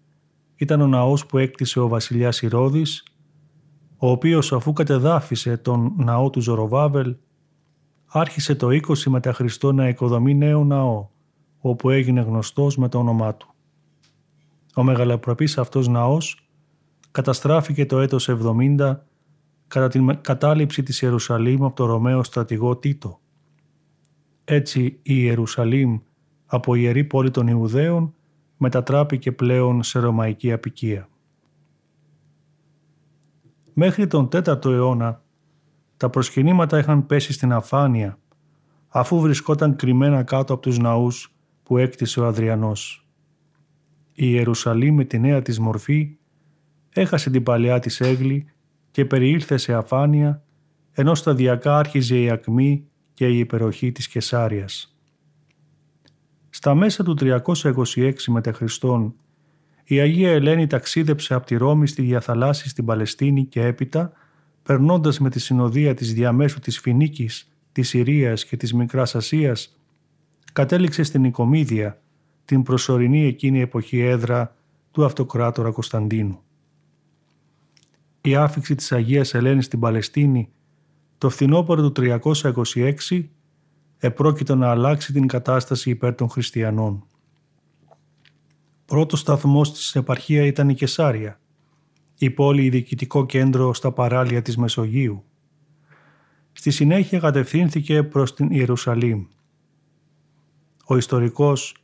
ήταν 0.55 0.81
ο 0.81 0.87
ναός 0.87 1.25
που 1.25 1.37
έκτισε 1.37 1.79
ο 1.79 1.87
βασιλιάς 1.87 2.41
Ηρώδης, 2.41 3.03
ο 3.97 4.09
οποίος 4.09 4.53
αφού 4.53 4.73
κατεδάφισε 4.73 5.57
τον 5.57 5.93
ναό 5.97 6.29
του 6.29 6.41
Ζωροβάβελ, 6.41 7.15
άρχισε 8.07 8.55
το 8.55 8.67
20 8.67 9.03
μετά 9.05 9.33
Χριστό 9.33 9.71
να 9.71 9.87
οικοδομεί 9.87 10.33
νέο 10.33 10.63
ναό, 10.63 11.07
όπου 11.59 11.89
έγινε 11.89 12.21
γνωστός 12.21 12.77
με 12.77 12.89
το 12.89 12.97
όνομά 12.97 13.35
του. 13.35 13.47
Ο 14.75 14.83
μεγαλοπρεπής 14.83 15.57
αυτός 15.57 15.87
ναός 15.87 16.49
καταστράφηκε 17.11 17.85
το 17.85 17.99
έτος 17.99 18.29
70 18.29 18.95
κατά 19.67 19.87
την 19.87 20.21
κατάληψη 20.21 20.83
της 20.83 21.01
Ιερουσαλήμ 21.01 21.65
από 21.65 21.75
το 21.75 21.85
Ρωμαίο 21.85 22.23
στρατηγό 22.23 22.77
Τίτο. 22.77 23.19
Έτσι 24.43 24.81
η 24.81 24.99
Ιερουσαλήμ 25.03 25.99
από 26.45 26.75
ιερή 26.75 27.03
πόλη 27.03 27.31
των 27.31 27.47
Ιουδαίων 27.47 28.13
μετατράπηκε 28.57 29.31
πλέον 29.31 29.83
σε 29.83 29.99
ρωμαϊκή 29.99 30.51
απικία. 30.51 31.09
Μέχρι 33.79 34.07
τον 34.07 34.29
4ο 34.31 34.65
αιώνα 34.65 35.21
τα 35.97 36.09
προσκυνήματα 36.09 36.77
είχαν 36.77 37.05
πέσει 37.05 37.33
στην 37.33 37.51
αφάνεια 37.53 38.19
αφού 38.87 39.19
βρισκόταν 39.19 39.75
κρυμμένα 39.75 40.23
κάτω 40.23 40.53
από 40.53 40.61
τους 40.61 40.77
ναούς 40.77 41.35
που 41.63 41.77
έκτισε 41.77 42.19
ο 42.19 42.25
Αδριανός. 42.25 43.07
Η 44.13 44.25
Ιερουσαλήμ 44.29 44.95
με 44.95 45.03
τη 45.03 45.19
νέα 45.19 45.41
της 45.41 45.59
μορφή 45.59 46.17
έχασε 46.89 47.29
την 47.29 47.43
παλιά 47.43 47.79
της 47.79 48.01
έγλη 48.01 48.45
και 48.91 49.05
περιήλθε 49.05 49.57
σε 49.57 49.73
αφάνεια 49.73 50.43
ενώ 50.91 51.15
σταδιακά 51.15 51.77
άρχιζε 51.77 52.21
η 52.21 52.29
ακμή 52.29 52.87
και 53.13 53.27
η 53.27 53.37
υπεροχή 53.37 53.91
της 53.91 54.07
Κεσάριας. 54.07 54.97
Στα 56.49 56.75
μέσα 56.75 57.03
του 57.03 57.15
326 57.19 58.13
μετά 58.27 58.53
Χριστόν, 58.53 59.15
η 59.89 59.99
Αγία 59.99 60.31
Ελένη 60.31 60.67
ταξίδεψε 60.67 61.33
από 61.33 61.45
τη 61.45 61.55
Ρώμη 61.55 61.87
στη 61.87 62.01
διαθαλάσση 62.01 62.69
στην 62.69 62.85
Παλαιστίνη 62.85 63.45
και 63.45 63.65
έπειτα, 63.65 64.11
περνώντας 64.63 65.19
με 65.19 65.29
τη 65.29 65.39
συνοδεία 65.39 65.93
της 65.93 66.13
διαμέσου 66.13 66.59
της 66.59 66.79
Φινίκης, 66.79 67.51
της 67.71 67.87
Συρίας 67.87 68.45
και 68.45 68.57
της 68.57 68.73
Μικράς 68.73 69.15
Ασίας, 69.15 69.79
κατέληξε 70.53 71.03
στην 71.03 71.23
Οικομίδια, 71.23 72.01
την 72.45 72.63
προσωρινή 72.63 73.25
εκείνη 73.25 73.61
εποχή 73.61 73.99
έδρα 73.99 74.55
του 74.91 75.05
αυτοκράτορα 75.05 75.71
Κωνσταντίνου. 75.71 76.39
Η 78.21 78.35
άφηξη 78.35 78.75
της 78.75 78.91
Αγίας 78.91 79.33
Ελένης 79.33 79.65
στην 79.65 79.79
Παλαιστίνη 79.79 80.49
το 81.17 81.29
φθινόπωρο 81.29 81.91
του 81.91 81.91
326 81.91 83.23
επρόκειτο 83.97 84.55
να 84.55 84.69
αλλάξει 84.69 85.13
την 85.13 85.27
κατάσταση 85.27 85.89
υπέρ 85.89 86.15
των 86.15 86.29
χριστιανών. 86.29 87.05
Πρώτος 88.87 89.19
σταθμός 89.19 89.71
της 89.71 89.95
επαρχία 89.95 90.45
ήταν 90.45 90.69
η 90.69 90.73
Κεσάρια, 90.73 91.39
η 92.17 92.29
πόλη 92.29 92.69
διοικητικό 92.69 93.25
κέντρο 93.25 93.73
στα 93.73 93.91
παράλια 93.91 94.41
της 94.41 94.57
Μεσογείου. 94.57 95.23
Στη 96.51 96.71
συνέχεια 96.71 97.19
κατευθύνθηκε 97.19 98.03
προς 98.03 98.33
την 98.33 98.51
Ιερουσαλήμ. 98.51 99.25
Ο 100.85 100.97
ιστορικός 100.97 101.75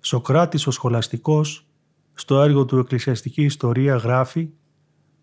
Σοκράτης 0.00 0.66
ο 0.66 0.70
Σχολαστικός 0.70 1.66
στο 2.14 2.40
έργο 2.40 2.64
του 2.64 2.78
«Εκκλησιαστική 2.78 3.42
Ιστορία» 3.42 3.96
γράφει 3.96 4.50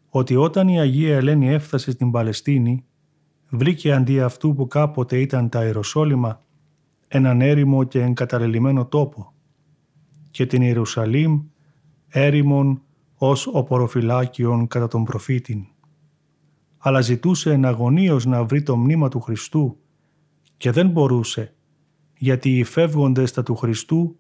ότι 0.09 0.35
όταν 0.35 0.67
η 0.67 0.79
Αγία 0.79 1.15
Ελένη 1.15 1.49
έφτασε 1.49 1.91
στην 1.91 2.11
Παλαιστίνη 2.11 2.85
βρήκε 3.49 3.93
αντί 3.93 4.21
αυτού 4.21 4.55
που 4.55 4.67
κάποτε 4.67 5.19
ήταν 5.19 5.49
τα 5.49 5.65
Ιεροσόλυμα 5.65 6.43
έναν 7.07 7.41
έρημο 7.41 7.83
και 7.83 8.01
εγκαταλελειμμένο 8.01 8.85
τόπο 8.85 9.31
και 10.37 10.45
την 10.45 10.61
Ιερουσαλήμ 10.61 11.41
έρημον 12.07 12.81
ως 13.15 13.47
οποροφυλάκιον 13.47 14.67
κατά 14.67 14.87
τον 14.87 15.03
προφήτην. 15.03 15.65
Αλλά 16.77 17.01
ζητούσε 17.01 17.51
εναγωνίως 17.51 18.25
να 18.25 18.43
βρει 18.43 18.63
το 18.63 18.77
μνήμα 18.77 19.09
του 19.09 19.19
Χριστού 19.19 19.77
και 20.57 20.71
δεν 20.71 20.89
μπορούσε 20.89 21.53
γιατί 22.17 22.57
οι 22.57 22.63
φεύγοντες 22.63 23.31
τα 23.31 23.43
του 23.43 23.55
Χριστού 23.55 24.19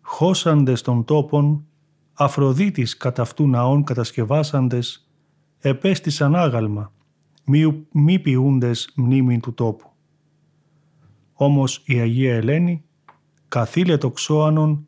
χώσαντες 0.00 0.82
των 0.82 1.04
τόπων 1.04 1.66
Αφροδίτης 2.12 2.96
κατά 2.96 3.22
αυτού 3.22 3.48
ναών 3.48 3.84
κατασκευάσαντες 3.84 5.10
επέστησαν 5.58 6.34
άγαλμα 6.34 6.92
μη, 7.44 7.86
μη 7.92 8.18
ποιούντες 8.18 8.92
μνήμη 8.96 9.40
του 9.40 9.54
τόπου. 9.54 9.90
Όμως 11.32 11.82
η 11.86 11.98
Αγία 11.98 12.34
Ελένη 12.34 12.84
καθήλε 13.48 13.96
το 13.96 14.10
ξώανον 14.10 14.84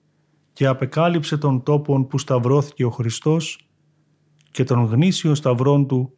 και 0.52 0.66
απεκάλυψε 0.66 1.36
τον 1.36 1.62
τόπον 1.62 2.06
που 2.06 2.18
σταυρώθηκε 2.18 2.84
ο 2.84 2.90
Χριστός 2.90 3.68
και 4.50 4.64
τον 4.64 4.84
γνήσιο 4.84 5.34
σταυρόν 5.34 5.86
του 5.86 6.16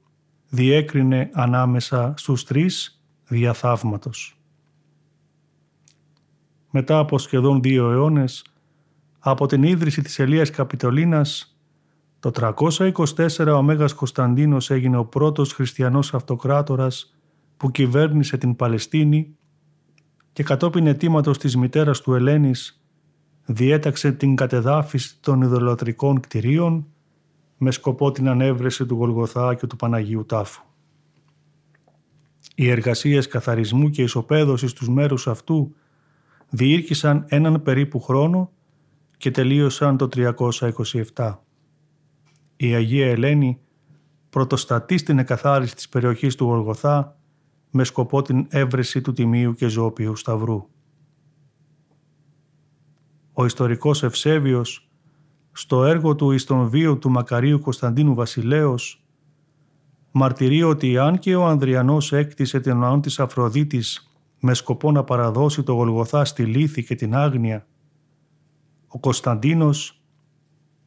διέκρινε 0.49 1.31
ανάμεσα 1.33 2.15
στους 2.17 2.45
τρεις 2.45 3.03
διαθαύματος. 3.29 4.39
Μετά 6.71 6.99
από 6.99 7.19
σχεδόν 7.19 7.63
δύο 7.63 7.91
αιώνες, 7.91 8.45
από 9.19 9.47
την 9.47 9.63
ίδρυση 9.63 10.03
της 10.03 10.19
Ελίας 10.19 10.51
Καπιτολίνας 10.51 11.59
το 12.21 12.31
324 12.31 13.55
ο 13.57 13.63
Μέγας 13.63 13.95
Κωνσταντίνος 13.95 14.71
έγινε 14.71 14.97
ο 14.97 15.05
πρώτος 15.05 15.53
χριστιανός 15.53 16.15
αυτοκράτορας 16.15 17.15
που 17.57 17.71
κυβέρνησε 17.71 18.37
την 18.37 18.57
Παλαιστίνη 18.57 19.37
και 20.33 20.43
κατόπιν 20.43 20.87
αιτήματος 20.87 21.39
της 21.39 21.57
μητέρας 21.57 22.01
του 22.01 22.15
Ελένης 22.15 22.84
διέταξε 23.45 24.13
την 24.13 24.37
κατεδάφιση 24.37 25.17
των 25.21 25.43
ιδωλοτρικών 25.43 26.21
κτηρίων 26.21 26.87
με 27.59 27.71
σκοπό 27.71 28.11
την 28.11 28.29
ανέβρεση 28.29 28.87
του 28.87 28.95
Γολγοθά 28.95 29.55
και 29.55 29.67
του 29.67 29.77
Παναγίου 29.77 30.25
Τάφου. 30.27 30.63
Οι 32.55 32.71
εργασίες 32.71 33.29
καθαρισμού 33.29 33.91
και 33.91 34.03
ισοπαίδωσης 34.03 34.73
τους 34.73 34.89
μέρους 34.89 35.27
αυτού 35.27 35.75
διήρκησαν 36.51 37.25
έναν 37.29 37.63
περίπου 37.63 38.01
χρόνο 38.01 38.51
και 39.17 39.31
τελείωσαν 39.31 39.97
το 39.97 40.09
327 41.15 41.35
η 42.57 42.75
Αγία 42.75 43.11
Ελένη 43.11 43.61
πρωτοστατεί 44.31 44.99
στην 44.99 45.19
εκαθάριση 45.19 45.75
της 45.75 45.89
περιοχής 45.89 46.35
του 46.35 46.45
Γολγοθά 46.45 47.19
με 47.71 47.85
σκοπό 47.85 48.23
την 48.23 48.47
έβρεση 48.51 49.01
του 49.01 49.13
Τιμίου 49.13 49.55
και 49.55 49.67
Ζώπιου 49.67 50.17
Σταυρού. 50.17 50.69
Ο 53.37 53.45
ιστορικός 53.45 54.03
Ευσέβιος 54.03 54.89
στο 55.53 55.85
έργο 55.85 56.15
του 56.15 56.31
εις 56.31 56.45
τον 56.45 56.69
βίο 56.69 56.99
του 56.99 57.11
Μακαρίου 57.11 57.61
Κωνσταντίνου 57.61 58.15
Βασιλέως 58.15 59.05
μαρτυρεί 60.11 60.63
ότι 60.63 60.99
αν 60.99 61.19
και 61.19 61.35
ο 61.35 61.47
Ανδριανός 61.47 62.13
έκτισε 62.13 62.61
την 62.61 62.77
ναόν 62.77 63.01
της 63.01 63.21
Αφροδίτης 63.21 64.17
με 64.41 64.55
σκοπό 64.55 64.91
να 64.93 65.05
παραδώσει 65.05 65.63
το 65.63 65.73
Γολγοθά 65.73 66.25
στη 66.25 66.45
λύθη 66.45 66.85
και 66.85 66.95
την 66.95 67.15
άγνοια, 67.15 67.67
ο 68.89 68.99
Κωνσταντίνος 68.99 70.03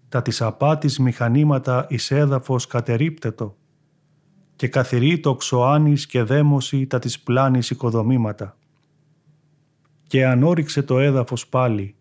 τα 0.10 0.22
της 0.22 0.42
απάτης 0.42 1.00
μηχανήματα 1.00 1.86
εις 1.90 2.12
έδαφος 2.12 2.68
κατερίπτετο 2.68 3.56
και 4.56 4.68
καθηρεί 4.68 5.20
το 5.20 5.36
ξοάνης 5.36 6.06
και 6.06 6.24
δέμωση 6.24 6.88
τα 6.88 7.00
της 7.00 7.20
πλάνης 7.20 7.70
οικοδομήματα. 7.70 8.58
Και 10.08 10.26
ανόριξε 10.26 10.82
το 10.82 11.00
έδαφος 11.00 11.48
πάλι 11.48 11.96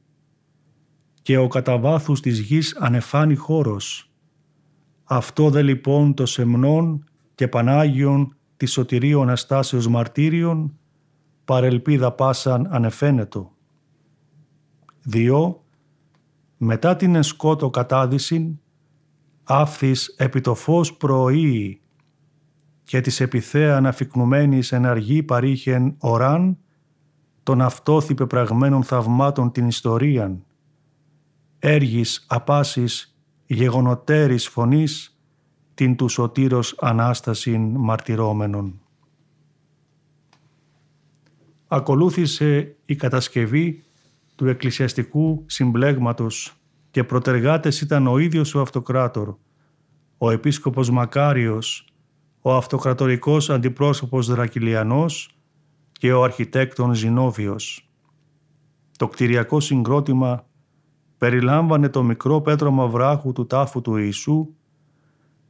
και 1.26 1.36
ο 1.36 1.48
κατά 1.48 2.02
της 2.20 2.38
γης 2.38 2.76
ανεφάνει 2.76 3.34
χώρος. 3.34 4.10
Αυτό 5.04 5.50
δε 5.50 5.62
λοιπόν 5.62 6.14
το 6.14 6.26
σεμνόν 6.26 7.04
και 7.34 7.48
Πανάγιον 7.48 8.36
της 8.56 8.72
Σωτηρίου 8.72 9.20
Αναστάσεως 9.22 9.88
Μαρτύριων 9.88 10.78
παρελπίδα 11.44 12.12
πάσαν 12.12 12.66
ανεφαίνετο. 12.70 13.52
Διό, 15.02 15.64
μετά 16.56 16.96
την 16.96 17.14
εσκότο 17.14 17.70
κατάδυσιν, 17.70 18.58
άφθης 19.44 20.14
επί 20.18 20.40
το 20.40 20.54
φως 20.54 20.96
προοίη 20.96 21.80
και 22.82 23.00
της 23.00 23.20
επιθέα 23.20 23.76
αναφικνουμένης 23.76 24.72
εναργή 24.72 25.22
παρήχεν 25.22 25.94
οράν, 25.98 26.58
των 27.42 27.60
αυτόθη 27.60 28.14
πεπραγμένων 28.14 28.82
θαυμάτων 28.82 29.52
την 29.52 29.66
ιστορίαν, 29.66 30.45
έργης 31.58 32.24
απάσης 32.28 33.16
γεγονοτέρης 33.46 34.48
φωνής, 34.48 35.20
την 35.74 35.96
του 35.96 36.08
σωτήρος 36.08 36.74
Ανάστασιν 36.80 37.74
μαρτυρώμενων. 37.76 38.80
Ακολούθησε 41.68 42.76
η 42.84 42.94
κατασκευή 42.94 43.84
του 44.34 44.46
εκκλησιαστικού 44.46 45.44
συμπλέγματος 45.46 46.56
και 46.90 47.04
προτεργάτες 47.04 47.80
ήταν 47.80 48.06
ο 48.06 48.18
ίδιος 48.18 48.54
ο 48.54 48.60
αυτοκράτορ, 48.60 49.36
ο 50.18 50.30
επίσκοπος 50.30 50.90
Μακάριος, 50.90 51.84
ο 52.40 52.54
αυτοκρατορικός 52.54 53.50
αντιπρόσωπος 53.50 54.26
Δρακυλιανός 54.26 55.38
και 55.92 56.12
ο 56.12 56.22
αρχιτέκτον 56.22 56.94
Ζινόβιος. 56.94 57.90
Το 58.98 59.08
κτηριακό 59.08 59.60
συγκρότημα 59.60 60.46
περιλάμβανε 61.18 61.88
το 61.88 62.02
μικρό 62.02 62.40
πέτρωμα 62.40 62.86
βράχου 62.86 63.32
του 63.32 63.46
τάφου 63.46 63.80
του 63.80 63.96
Ιησού, 63.96 64.48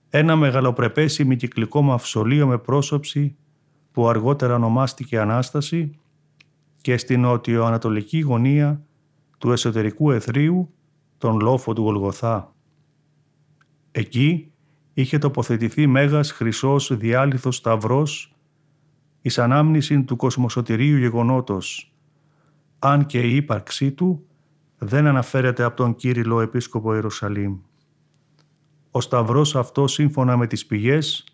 ένα 0.09 0.37
μεγαλοπρεπές 0.37 1.19
ημικυκλικό 1.19 1.83
μαυσολείο 1.83 2.47
με 2.47 2.59
πρόσωψη 2.59 3.37
που 3.93 4.09
αργότερα 4.09 4.55
ονομάστηκε 4.55 5.19
Ανάσταση 5.19 5.99
και 6.81 6.97
στην 6.97 7.21
νότιο-ανατολική 7.21 8.21
γωνία 8.21 8.83
του 9.39 9.53
εσωτερικού 9.53 10.11
εθρίου 10.11 10.71
τον 11.19 11.41
λόφο 11.41 11.73
του 11.73 11.83
Γολγοθά. 11.83 12.55
Εκεί 13.93 14.53
είχε 14.93 15.19
τοποθετηθεί 15.19 15.87
μέγας 15.87 16.33
χρυσός 16.33 16.97
διάλυθος 16.97 17.57
σταυρός 17.57 18.35
εις 19.23 19.39
ανάμνηση 19.39 20.03
του 20.03 20.17
κοσμοσωτηρίου 20.17 20.97
γεγονότος, 20.97 21.95
αν 22.79 23.07
και 23.07 23.21
η 23.21 23.37
ύπαρξή 23.37 23.93
του 23.93 24.26
δεν 24.79 25.07
αναφέρεται 25.07 25.63
από 25.63 25.77
τον 25.77 25.95
Κύριλο 25.95 26.41
Επίσκοπο 26.41 26.95
Ιερουσαλήμ. 26.95 27.59
Ο 28.91 29.01
σταυρός 29.01 29.57
αυτός 29.57 29.93
σύμφωνα 29.93 30.37
με 30.37 30.47
τις 30.47 30.67
πηγές 30.67 31.25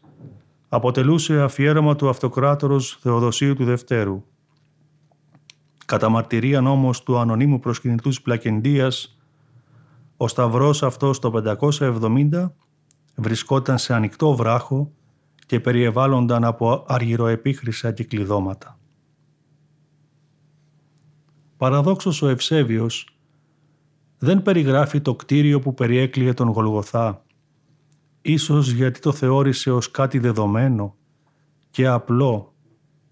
αποτελούσε 0.69 1.41
αφιέρωμα 1.41 1.97
του 1.97 2.09
αυτοκράτορος 2.09 2.99
Θεοδοσίου 3.01 3.55
του 3.55 3.65
Δευτέρου. 3.65 4.25
Κατά 5.87 6.09
μαρτυρία 6.09 6.71
όμως 6.71 7.03
του 7.03 7.19
ανωνύμου 7.19 7.59
προσκυνητούς 7.59 8.23
Πλακεντίας, 8.23 9.19
ο 10.17 10.29
σταυρός 10.29 10.83
αυτός 10.83 11.19
το 11.19 11.31
570 11.31 12.53
βρισκόταν 13.15 13.79
σε 13.79 13.95
ανοιχτό 13.95 14.35
βράχο 14.35 14.93
και 15.47 15.61
περιεβάλλονταν 15.61 16.45
από 16.45 16.85
αργυροεπίχρησα 16.89 17.93
κυκλειδώματα. 17.93 18.79
Παραδόξως 21.57 22.23
ο 22.23 22.29
Ευσέβιος 22.29 23.07
δεν 24.25 24.43
περιγράφει 24.43 25.01
το 25.01 25.15
κτίριο 25.15 25.61
που 25.61 25.75
περιέκλειε 25.75 26.35
τον 26.35 26.49
Γολγοθά, 26.49 27.25
ίσως 28.23 28.71
γιατί 28.71 29.01
το 29.01 29.13
θεώρησε 29.13 29.71
ως 29.71 29.91
κάτι 29.91 30.19
δεδομένο 30.19 30.97
και 31.71 31.87
απλό 31.87 32.55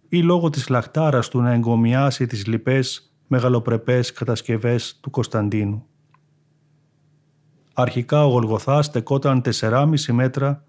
ή 0.09 0.23
λόγω 0.23 0.51
της 0.51 0.69
λαχτάρας 0.69 1.29
του 1.29 1.41
να 1.41 1.53
εγκομιάσει 1.53 2.27
τις 2.27 2.47
λοιπές 2.47 3.15
μεγαλοπρεπές 3.27 4.13
κατασκευές 4.13 4.99
του 5.01 5.11
Κωνσταντίνου. 5.11 5.87
Αρχικά 7.75 8.27
ο 8.27 8.29
Γολγοθάς 8.29 8.87
στεκόταν 8.87 9.43
4,5 9.61 10.13
μέτρα 10.13 10.65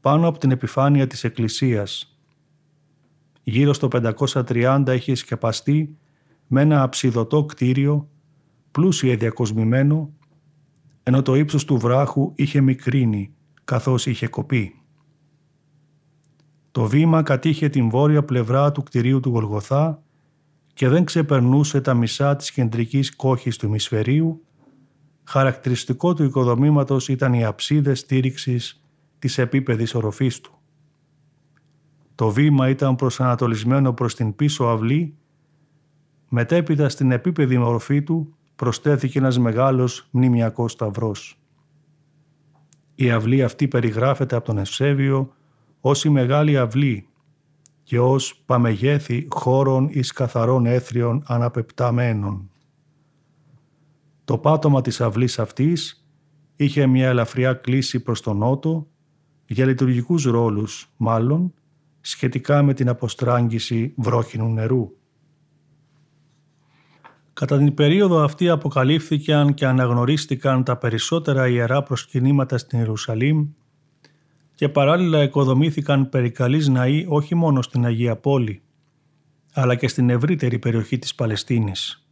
πάνω 0.00 0.28
από 0.28 0.38
την 0.38 0.50
επιφάνεια 0.50 1.06
της 1.06 1.24
εκκλησίας. 1.24 2.18
Γύρω 3.42 3.72
στο 3.72 3.88
530 3.88 4.94
είχε 4.94 5.14
σκεπαστεί 5.14 5.98
με 6.46 6.60
ένα 6.60 6.82
αψιδωτό 6.82 7.44
κτίριο, 7.44 8.08
πλούσια 8.74 9.16
διακοσμημένο, 9.16 10.12
ενώ 11.02 11.22
το 11.22 11.34
ύψος 11.34 11.64
του 11.64 11.76
βράχου 11.78 12.32
είχε 12.34 12.60
μικρύνει, 12.60 13.34
καθώς 13.64 14.06
είχε 14.06 14.26
κοπεί. 14.26 14.82
Το 16.70 16.86
βήμα 16.86 17.22
κατήχε 17.22 17.68
την 17.68 17.90
βόρεια 17.90 18.24
πλευρά 18.24 18.72
του 18.72 18.82
κτηρίου 18.82 19.20
του 19.20 19.30
Γολγοθά 19.30 20.02
και 20.72 20.88
δεν 20.88 21.04
ξεπερνούσε 21.04 21.80
τα 21.80 21.94
μισά 21.94 22.36
της 22.36 22.50
κεντρικής 22.50 23.16
κόχης 23.16 23.56
του 23.56 23.66
ημισφαιρίου, 23.66 24.44
χαρακτηριστικό 25.24 26.14
του 26.14 26.24
οικοδομήματος 26.24 27.08
ήταν 27.08 27.32
οι 27.32 27.44
αψίδες 27.44 27.98
στήριξης 27.98 28.82
της 29.18 29.38
επίπεδης 29.38 29.94
οροφής 29.94 30.40
του. 30.40 30.58
Το 32.14 32.30
βήμα 32.30 32.68
ήταν 32.68 32.96
προσανατολισμένο 32.96 33.92
προς 33.92 34.14
την 34.14 34.36
πίσω 34.36 34.64
αυλή, 34.64 35.14
μετέπειτα 36.28 36.88
στην 36.88 37.10
επίπεδη 37.10 37.56
οροφή 37.56 38.02
του 38.02 38.36
προσθέθηκε 38.56 39.18
ένας 39.18 39.38
μεγάλος 39.38 40.08
μνημιακός 40.10 40.72
σταυρός. 40.72 41.38
Η 42.94 43.10
αυλή 43.10 43.42
αυτή 43.42 43.68
περιγράφεται 43.68 44.36
από 44.36 44.44
τον 44.44 44.58
Ευσέβιο 44.58 45.32
ως 45.80 46.04
η 46.04 46.08
μεγάλη 46.08 46.58
αυλή 46.58 47.08
και 47.82 47.98
ως 47.98 48.42
παμεγέθη 48.46 49.26
χώρων 49.30 49.88
εις 49.90 50.12
καθαρών 50.12 50.66
έθριων 50.66 51.22
αναπεπταμένων. 51.26 52.50
Το 54.24 54.38
πάτωμα 54.38 54.80
της 54.80 55.00
αυλής 55.00 55.38
αυτής 55.38 56.06
είχε 56.56 56.86
μια 56.86 57.08
ελαφριά 57.08 57.52
κλίση 57.52 58.00
προς 58.00 58.20
τον 58.20 58.36
νότο 58.36 58.86
για 59.46 59.66
λειτουργικούς 59.66 60.24
ρόλους, 60.24 60.92
μάλλον, 60.96 61.54
σχετικά 62.00 62.62
με 62.62 62.74
την 62.74 62.88
αποστράγγιση 62.88 63.94
βρόχινου 63.96 64.48
νερού. 64.48 64.90
Κατά 67.34 67.58
την 67.58 67.74
περίοδο 67.74 68.22
αυτή 68.22 68.48
αποκαλύφθηκαν 68.48 69.54
και 69.54 69.66
αναγνωρίστηκαν 69.66 70.64
τα 70.64 70.76
περισσότερα 70.76 71.48
ιερά 71.48 71.82
προσκυνήματα 71.82 72.58
στην 72.58 72.78
Ιερουσαλήμ 72.78 73.48
και 74.54 74.68
παράλληλα 74.68 75.22
οικοδομήθηκαν 75.22 76.08
περικαλείς 76.08 76.68
ναοί 76.68 77.04
όχι 77.08 77.34
μόνο 77.34 77.62
στην 77.62 77.84
Αγία 77.84 78.16
Πόλη, 78.16 78.62
αλλά 79.52 79.74
και 79.74 79.88
στην 79.88 80.10
ευρύτερη 80.10 80.58
περιοχή 80.58 80.98
της 80.98 81.14
Παλαιστίνης. 81.14 82.06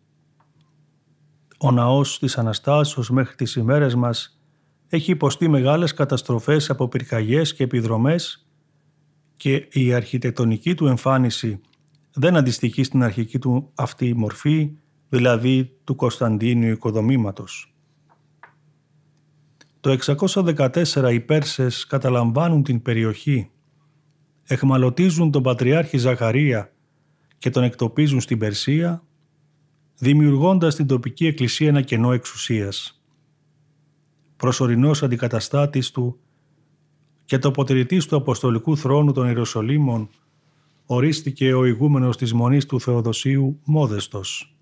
Ο 1.58 1.70
ναός 1.70 2.18
της 2.18 2.38
Αναστάσεως 2.38 3.10
μέχρι 3.10 3.34
τις 3.34 3.54
ημέρες 3.54 3.94
μας 3.94 4.40
έχει 4.88 5.10
υποστεί 5.10 5.48
μεγάλες 5.48 5.94
καταστροφές 5.94 6.70
από 6.70 6.88
πυρκαγιές 6.88 7.54
και 7.54 7.64
επιδρομές 7.64 8.46
και 9.36 9.68
η 9.72 9.92
αρχιτεκτονική 9.92 10.74
του 10.74 10.86
εμφάνιση 10.86 11.60
δεν 12.12 12.36
αντιστοιχεί 12.36 12.82
στην 12.82 13.02
αρχική 13.02 13.38
του 13.38 13.70
αυτή 13.74 14.14
μορφή, 14.14 14.72
δηλαδή 15.12 15.70
του 15.84 15.94
Κωνσταντίνιου 15.94 16.72
οικοδομήματος. 16.72 17.74
Το 19.80 19.90
614 19.90 21.12
οι 21.12 21.20
Πέρσες 21.20 21.86
καταλαμβάνουν 21.86 22.62
την 22.62 22.82
περιοχή, 22.82 23.50
εχμαλωτίζουν 24.44 25.30
τον 25.30 25.42
Πατριάρχη 25.42 25.98
Ζαχαρία 25.98 26.72
και 27.38 27.50
τον 27.50 27.62
εκτοπίζουν 27.62 28.20
στην 28.20 28.38
Περσία, 28.38 29.02
δημιουργώντας 29.98 30.74
την 30.74 30.86
τοπική 30.86 31.26
εκκλησία 31.26 31.68
ένα 31.68 31.82
κενό 31.82 32.12
εξουσίας 32.12 33.02
προσωρινός 34.36 35.02
αντικαταστάτης 35.02 35.90
του 35.90 36.18
και 37.24 37.38
τοποτηρητής 37.38 38.06
του 38.06 38.16
Αποστολικού 38.16 38.76
Θρόνου 38.76 39.12
των 39.12 39.26
Ιεροσολύμων, 39.26 40.08
ορίστηκε 40.86 41.54
ο 41.54 41.64
ηγούμενος 41.64 42.16
της 42.16 42.32
Μονής 42.32 42.66
του 42.66 42.80
Θεοδοσίου 42.80 43.60
Μόδεστος. 43.64 44.56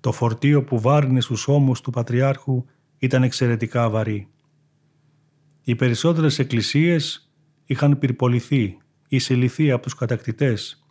Το 0.00 0.12
φορτίο 0.12 0.64
που 0.64 0.80
βάρνει 0.80 1.20
στους 1.20 1.48
ώμους 1.48 1.80
του 1.80 1.90
Πατριάρχου 1.90 2.64
ήταν 2.98 3.22
εξαιρετικά 3.22 3.90
βαρύ. 3.90 4.28
Οι 5.62 5.74
περισσότερες 5.74 6.38
εκκλησίες 6.38 7.30
είχαν 7.66 7.98
πυρποληθεί 7.98 8.78
ή 9.08 9.18
συλληθεί 9.18 9.70
από 9.70 9.82
τους 9.82 9.94
κατακτητές. 9.94 10.84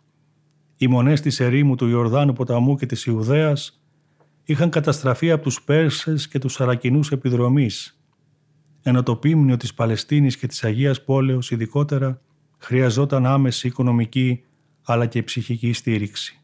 Οι 0.76 0.86
μονές 0.86 1.20
της 1.20 1.40
ερήμου 1.40 1.74
του 1.74 1.86
Ιορδάνου 1.86 2.32
ποταμού 2.32 2.76
και 2.76 2.86
της 2.86 3.04
Ιουδαίας 3.04 3.82
είχαν 4.44 4.70
καταστραφεί 4.70 5.30
από 5.30 5.42
τους 5.42 5.62
Πέρσες 5.62 6.28
και 6.28 6.38
τους 6.38 6.52
Σαρακινούς 6.52 7.10
επιδρομής, 7.10 8.00
ενώ 8.82 9.02
το 9.02 9.16
πίμνιο 9.16 9.56
της 9.56 9.74
Παλαιστίνης 9.74 10.36
και 10.36 10.46
της 10.46 10.64
Αγίας 10.64 11.04
Πόλεως 11.04 11.50
ειδικότερα 11.50 12.20
χρειαζόταν 12.58 13.26
άμεση 13.26 13.66
οικονομική 13.66 14.44
αλλά 14.82 15.06
και 15.06 15.22
ψυχική 15.22 15.72
στήριξη. 15.72 16.39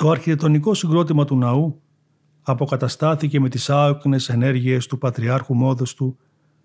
Το 0.00 0.10
αρχιτεκτονικό 0.10 0.74
συγκρότημα 0.74 1.24
του 1.24 1.36
ναού 1.36 1.80
αποκαταστάθηκε 2.42 3.40
με 3.40 3.48
τις 3.48 3.70
άοκνες 3.70 4.28
ενέργειες 4.28 4.86
του 4.86 4.98
Πατριάρχου 4.98 5.54
Μόδος 5.54 5.94
του 5.94 6.18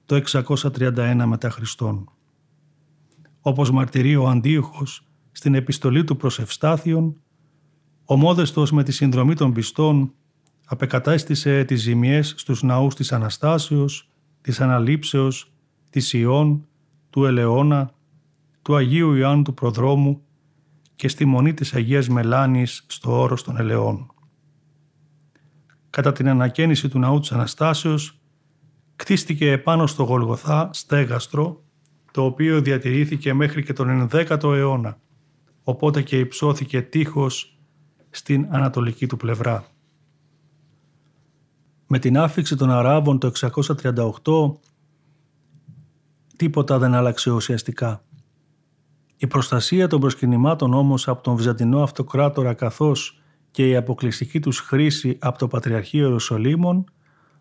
το 0.05 0.21
631 0.31 1.23
μετά 1.25 1.49
Χριστόν. 1.49 2.09
Όπως 3.41 3.71
μαρτυρεί 3.71 4.15
ο 4.15 4.27
Αντίοχος 4.27 5.07
στην 5.31 5.55
επιστολή 5.55 6.03
του 6.03 6.17
προς 6.17 6.39
Ευστάθιον, 6.39 7.15
ο 8.05 8.15
Μόδεστος 8.15 8.71
με 8.71 8.83
τη 8.83 8.91
συνδρομή 8.91 9.35
των 9.35 9.53
πιστών 9.53 10.13
απεκατάστησε 10.65 11.63
τις 11.63 11.81
ζημιές 11.81 12.33
στους 12.37 12.63
ναούς 12.63 12.95
της 12.95 13.11
Αναστάσεως, 13.11 14.09
της 14.41 14.61
Αναλήψεως, 14.61 15.51
της 15.89 16.13
Ιών, 16.13 16.67
του 17.09 17.25
Ελαιώνα, 17.25 17.91
του 18.61 18.75
Αγίου 18.75 19.13
Ιωάννου 19.13 19.43
του 19.43 19.53
Προδρόμου 19.53 20.24
και 20.95 21.07
στη 21.07 21.25
μονή 21.25 21.53
της 21.53 21.73
Αγίας 21.73 22.07
Μελάνης 22.07 22.85
στο 22.87 23.21
όρος 23.21 23.43
των 23.43 23.57
Ελαιών. 23.57 24.13
Κατά 25.89 26.11
την 26.11 26.29
ανακαίνιση 26.29 26.89
του 26.89 26.99
ναού 26.99 27.19
της 27.19 27.31
Αναστάσεως, 27.31 28.19
κτίστηκε 28.95 29.51
επάνω 29.51 29.87
στο 29.87 30.03
Γολγοθά 30.03 30.69
στέγαστρο, 30.73 31.63
το 32.11 32.23
οποίο 32.23 32.61
διατηρήθηκε 32.61 33.33
μέχρι 33.33 33.63
και 33.63 33.73
τον 33.73 34.09
11ο 34.11 34.43
αιώνα, 34.43 34.99
οπότε 35.63 36.01
και 36.01 36.19
υψώθηκε 36.19 36.81
τείχος 36.81 37.59
στην 38.09 38.47
ανατολική 38.49 39.07
του 39.07 39.17
πλευρά. 39.17 39.65
Με 41.87 41.99
την 41.99 42.17
άφηξη 42.17 42.55
των 42.55 42.71
Αράβων 42.71 43.19
το 43.19 43.31
638 44.23 44.59
τίποτα 46.35 46.77
δεν 46.77 46.93
άλλαξε 46.93 47.31
ουσιαστικά. 47.31 48.04
Η 49.17 49.27
προστασία 49.27 49.87
των 49.87 49.99
προσκυνημάτων 49.99 50.73
όμως 50.73 51.07
από 51.07 51.23
τον 51.23 51.35
Βυζαντινό 51.35 51.83
Αυτοκράτορα 51.83 52.53
καθώς 52.53 53.19
και 53.51 53.67
η 53.67 53.75
αποκλειστική 53.75 54.39
τους 54.39 54.59
χρήση 54.59 55.17
από 55.21 55.37
το 55.37 55.47
Πατριαρχείο 55.47 56.05
Ιερουσαλήμων 56.05 56.85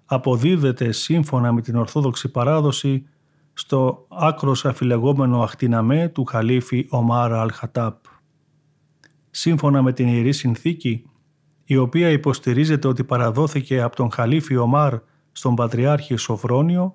αποδίδεται 0.04 0.92
σύμφωνα 0.92 1.52
με 1.52 1.60
την 1.60 1.76
Ορθόδοξη 1.76 2.30
παράδοση 2.30 3.06
στο 3.52 4.06
άκρος 4.08 4.64
αφιλεγόμενο 4.64 5.42
αχτιναμέ 5.42 6.08
του 6.08 6.24
Χαλίφη 6.24 6.86
Ομάρα 6.90 7.40
Αλ-Χατάπ. 7.40 7.96
Σύμφωνα 9.30 9.82
με 9.82 9.92
την 9.92 10.08
Ιερή 10.08 10.32
Συνθήκη, 10.32 11.04
η 11.64 11.76
οποία 11.76 12.10
υποστηρίζεται 12.10 12.88
ότι 12.88 13.04
παραδόθηκε 13.04 13.82
από 13.82 13.96
τον 13.96 14.12
Χαλίφη 14.12 14.56
Ομάρ 14.56 14.98
στον 15.32 15.54
Πατριάρχη 15.54 16.16
Σοφρόνιο, 16.16 16.94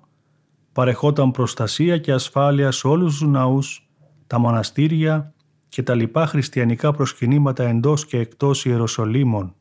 παρεχόταν 0.72 1.30
προστασία 1.30 1.98
και 1.98 2.12
ασφάλεια 2.12 2.70
σε 2.70 2.86
όλους 2.86 3.18
τους 3.18 3.28
ναούς, 3.28 3.89
τα 4.30 4.38
μοναστήρια 4.38 5.34
και 5.68 5.82
τα 5.82 5.94
λοιπά 5.94 6.26
χριστιανικά 6.26 6.92
προσκυνήματα 6.92 7.64
εντός 7.64 8.06
και 8.06 8.18
εκτός 8.18 8.64
Ιεροσολύμων. 8.64 9.54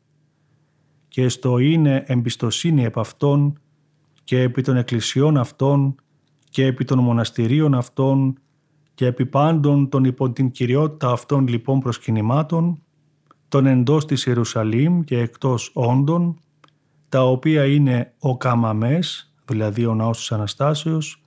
Και 1.08 1.30
στο 1.30 1.58
είναι 1.58 2.04
εμπιστοσύνη 2.08 2.84
επ' 2.84 3.00
αυτών 3.00 3.60
και 4.24 4.42
επί 4.42 4.62
των 4.62 4.78
εκκλησιών 4.78 5.38
αυτών 5.38 5.96
και 6.50 6.66
επί 6.66 6.86
των 6.86 7.00
μοναστηρίων 7.00 7.74
αυτών 7.74 8.40
και 8.94 9.06
επί 9.06 9.26
πάντων 9.26 9.90
των 9.90 10.04
υπό 10.04 10.32
την 10.32 10.52
κυριότητα 10.52 11.12
αυτών 11.12 11.48
λοιπόν 11.48 11.80
προσκυνημάτων, 11.80 12.84
των 13.48 13.66
εντός 13.66 14.06
της 14.06 14.26
Ιερουσαλήμ 14.26 15.02
και 15.02 15.18
εκτός 15.18 15.72
όντων, 15.74 16.40
τα 17.10 17.24
οποία 17.26 17.66
είναι 17.66 18.14
ο 18.20 18.38
Καμαμές, 18.38 19.34
δηλαδή 19.46 19.86
ο 19.86 19.96
ναός 19.96 20.18
της 20.18 20.32
Αναστάσεως, 20.32 21.24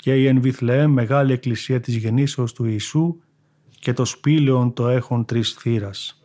και 0.00 0.14
η 0.14 0.26
Ενβιθλεέμ 0.26 0.92
Μεγάλη 0.92 1.32
Εκκλησία 1.32 1.80
της 1.80 1.96
Γεννήσεως 1.96 2.52
του 2.52 2.64
Ιησού 2.64 3.16
και 3.80 3.92
το 3.92 4.04
σπήλαιον 4.04 4.72
το 4.72 4.88
έχουν 4.88 5.24
τρεις 5.24 5.52
θύρας. 5.52 6.22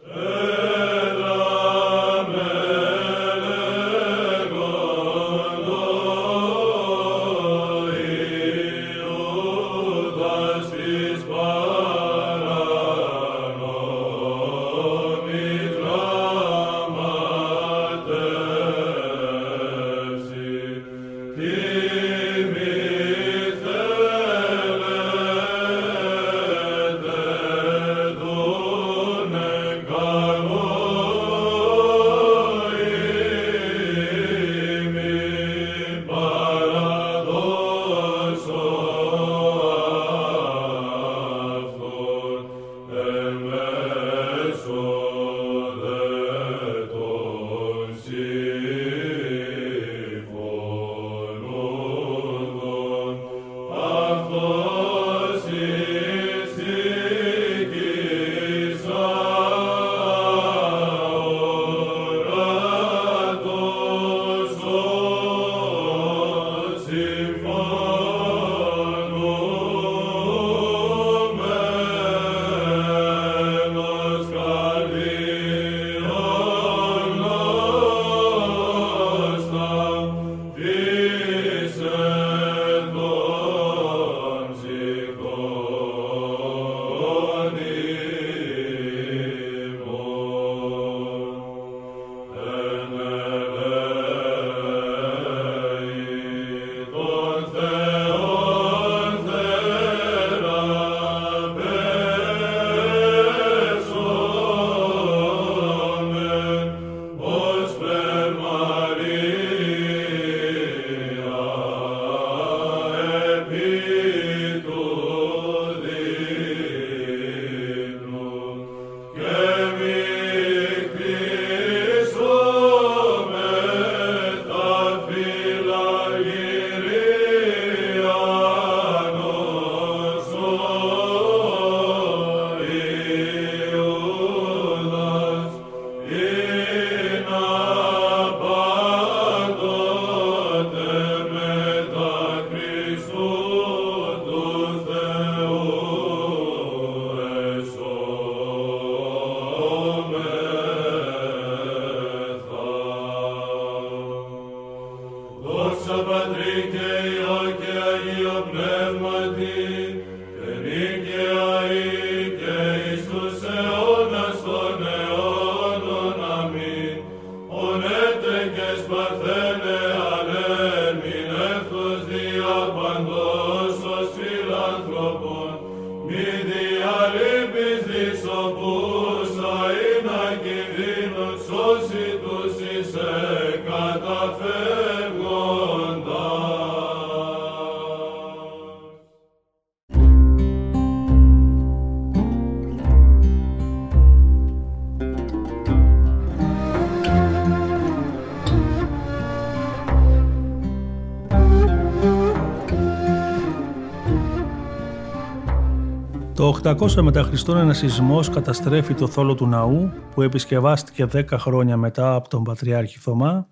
Το 206.78 206.86
800 206.86 207.02
μετά 207.02 207.24
Χριστόν 207.24 207.58
ένα 207.58 207.74
σεισμός 207.74 208.30
καταστρέφει 208.30 208.94
το 208.94 209.08
θόλο 209.08 209.36
του 209.36 209.48
ναού 209.48 209.92
που 210.14 210.22
επισκευάστηκε 210.22 211.08
10 211.14 211.26
χρόνια 211.32 211.78
μετά 211.78 212.16
από 212.16 212.30
τον 212.30 212.44
Πατριάρχη 212.44 213.00
Θωμά 213.00 213.48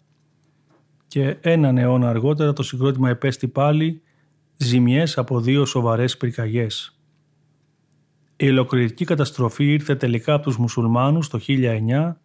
και 1.08 1.38
έναν 1.42 1.78
αιώνα 1.78 2.10
αργότερα 2.10 2.54
το 2.54 2.64
συγκρότημα 2.64 3.10
επέστη 3.10 3.48
πάλι 3.48 4.02
ζημιές 4.58 5.18
από 5.18 5.40
δύο 5.40 5.66
σοβαρές 5.66 6.18
πυρκαγιές. 6.18 7.00
Η 8.36 8.50
ολοκληρωτική 8.50 9.06
καταστροφή 9.06 9.74
ήρθε 9.74 9.96
τελικά 9.96 10.34
από 10.34 10.44
τους 10.44 10.58
μουσουλμάνους 10.58 11.28
το 11.28 11.40
1009 11.48 12.16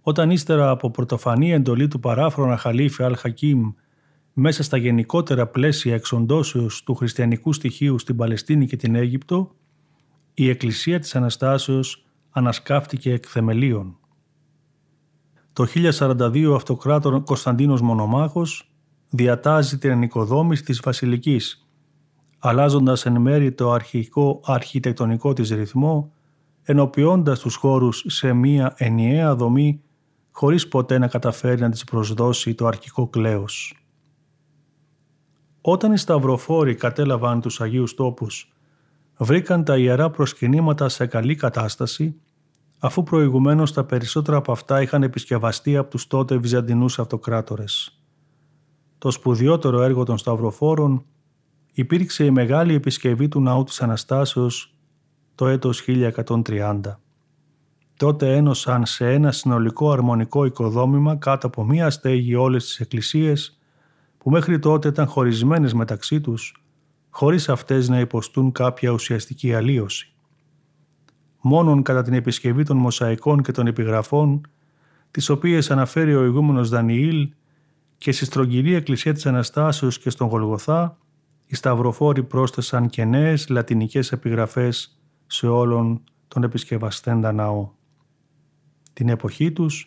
όταν 0.00 0.30
ύστερα 0.30 0.70
από 0.70 0.90
πρωτοφανή 0.90 1.52
εντολή 1.52 1.88
του 1.88 2.00
παράφρονα 2.00 2.56
Χαλίφη 2.56 3.02
Αλ 3.02 3.16
Χακίμ 3.16 3.72
μέσα 4.32 4.62
στα 4.62 4.76
γενικότερα 4.76 5.46
πλαίσια 5.46 5.94
εξοντώσεως 5.94 6.82
του 6.82 6.94
χριστιανικού 6.94 7.52
στοιχείου 7.52 7.98
στην 7.98 8.16
Παλαιστίνη 8.16 8.66
και 8.66 8.76
την 8.76 8.94
Αίγυπτο, 8.94 9.54
η 10.34 10.48
Εκκλησία 10.48 10.98
της 10.98 11.16
Αναστάσεως 11.16 12.04
ανασκάφτηκε 12.30 13.12
εκ 13.12 13.24
θεμελίων. 13.28 13.96
Το 15.52 15.66
1042 15.74 16.52
αυτοκράτορ 16.54 17.22
Κωνσταντίνος 17.22 17.80
Μονομάχος 17.80 18.72
διατάζει 19.10 19.78
την 19.78 19.90
ανοικοδόμηση 19.90 20.62
της 20.62 20.80
Βασιλικής, 20.80 21.68
αλλάζοντας 22.38 23.06
εν 23.06 23.20
μέρη 23.20 23.52
το 23.52 23.70
αρχικό 23.72 24.40
αρχιτεκτονικό 24.44 25.32
της 25.32 25.50
ρυθμό, 25.50 26.12
ενοποιώντας 26.62 27.38
τους 27.38 27.54
χώρους 27.54 28.04
σε 28.06 28.32
μία 28.32 28.74
ενιαία 28.76 29.34
δομή 29.34 29.82
χωρίς 30.30 30.68
ποτέ 30.68 30.98
να 30.98 31.08
καταφέρει 31.08 31.60
να 31.60 31.70
της 31.70 31.84
προσδώσει 31.84 32.54
το 32.54 32.66
αρχικό 32.66 33.08
κλέος. 33.08 33.76
Όταν 35.60 35.92
οι 35.92 35.96
σταυροφόροι 35.96 36.74
κατέλαβαν 36.74 37.40
τους 37.40 37.60
Αγίους 37.60 37.94
Τόπους, 37.94 38.52
βρήκαν 39.16 39.64
τα 39.64 39.78
ιερά 39.78 40.10
προσκυνήματα 40.10 40.88
σε 40.88 41.06
καλή 41.06 41.34
κατάσταση, 41.34 42.14
αφού 42.78 43.02
προηγουμένως 43.02 43.72
τα 43.72 43.84
περισσότερα 43.84 44.36
από 44.36 44.52
αυτά 44.52 44.82
είχαν 44.82 45.02
επισκευαστεί 45.02 45.76
από 45.76 45.90
τους 45.90 46.06
τότε 46.06 46.36
Βυζαντινούς 46.36 46.98
αυτοκράτορες. 46.98 48.02
Το 48.98 49.10
σπουδιότερο 49.10 49.82
έργο 49.82 50.04
των 50.04 50.18
σταυροφόρων 50.18 51.04
υπήρξε 51.72 52.24
η 52.24 52.30
μεγάλη 52.30 52.74
επισκευή 52.74 53.28
του 53.28 53.40
ναού 53.40 53.64
της 53.64 53.82
Αναστάσεως 53.82 54.74
το 55.34 55.46
έτος 55.46 55.80
1130. 55.80 56.80
Τότε 57.96 58.36
ένωσαν 58.36 58.86
σε 58.86 59.12
ένα 59.12 59.32
συνολικό 59.32 59.90
αρμονικό 59.90 60.44
οικοδόμημα 60.44 61.16
κάτω 61.16 61.46
από 61.46 61.64
μία 61.64 61.90
στέγη 61.90 62.34
όλες 62.34 62.64
τις 62.64 62.80
εκκλησίες 62.80 63.58
που 64.18 64.30
μέχρι 64.30 64.58
τότε 64.58 64.88
ήταν 64.88 65.06
χωρισμένες 65.06 65.72
μεταξύ 65.74 66.20
τους, 66.20 66.61
χωρίς 67.14 67.48
αυτές 67.48 67.88
να 67.88 68.00
υποστούν 68.00 68.52
κάποια 68.52 68.90
ουσιαστική 68.90 69.54
αλλίωση. 69.54 70.12
Μόνον 71.40 71.82
κατά 71.82 72.02
την 72.02 72.12
επισκευή 72.12 72.62
των 72.62 72.76
μοσαϊκών 72.76 73.42
και 73.42 73.52
των 73.52 73.66
επιγραφών, 73.66 74.40
τις 75.10 75.28
οποίες 75.28 75.70
αναφέρει 75.70 76.14
ο 76.14 76.24
ηγούμενος 76.24 76.68
Δανιήλ 76.68 77.32
και 77.98 78.12
στη 78.12 78.24
στρογγυλή 78.24 78.74
εκκλησία 78.74 79.12
της 79.12 79.26
Αναστάσεως 79.26 79.98
και 79.98 80.10
στον 80.10 80.28
Γολγοθά, 80.28 80.98
οι 81.46 81.54
σταυροφόροι 81.54 82.22
πρόσθεσαν 82.22 82.88
και 82.88 83.04
νέες 83.04 83.48
λατινικές 83.48 84.12
επιγραφές 84.12 85.00
σε 85.26 85.46
όλον 85.46 86.02
τον 86.28 86.42
επισκευαστέντα 86.42 87.32
ναό. 87.32 87.70
Την 88.92 89.08
εποχή 89.08 89.52
τους 89.52 89.86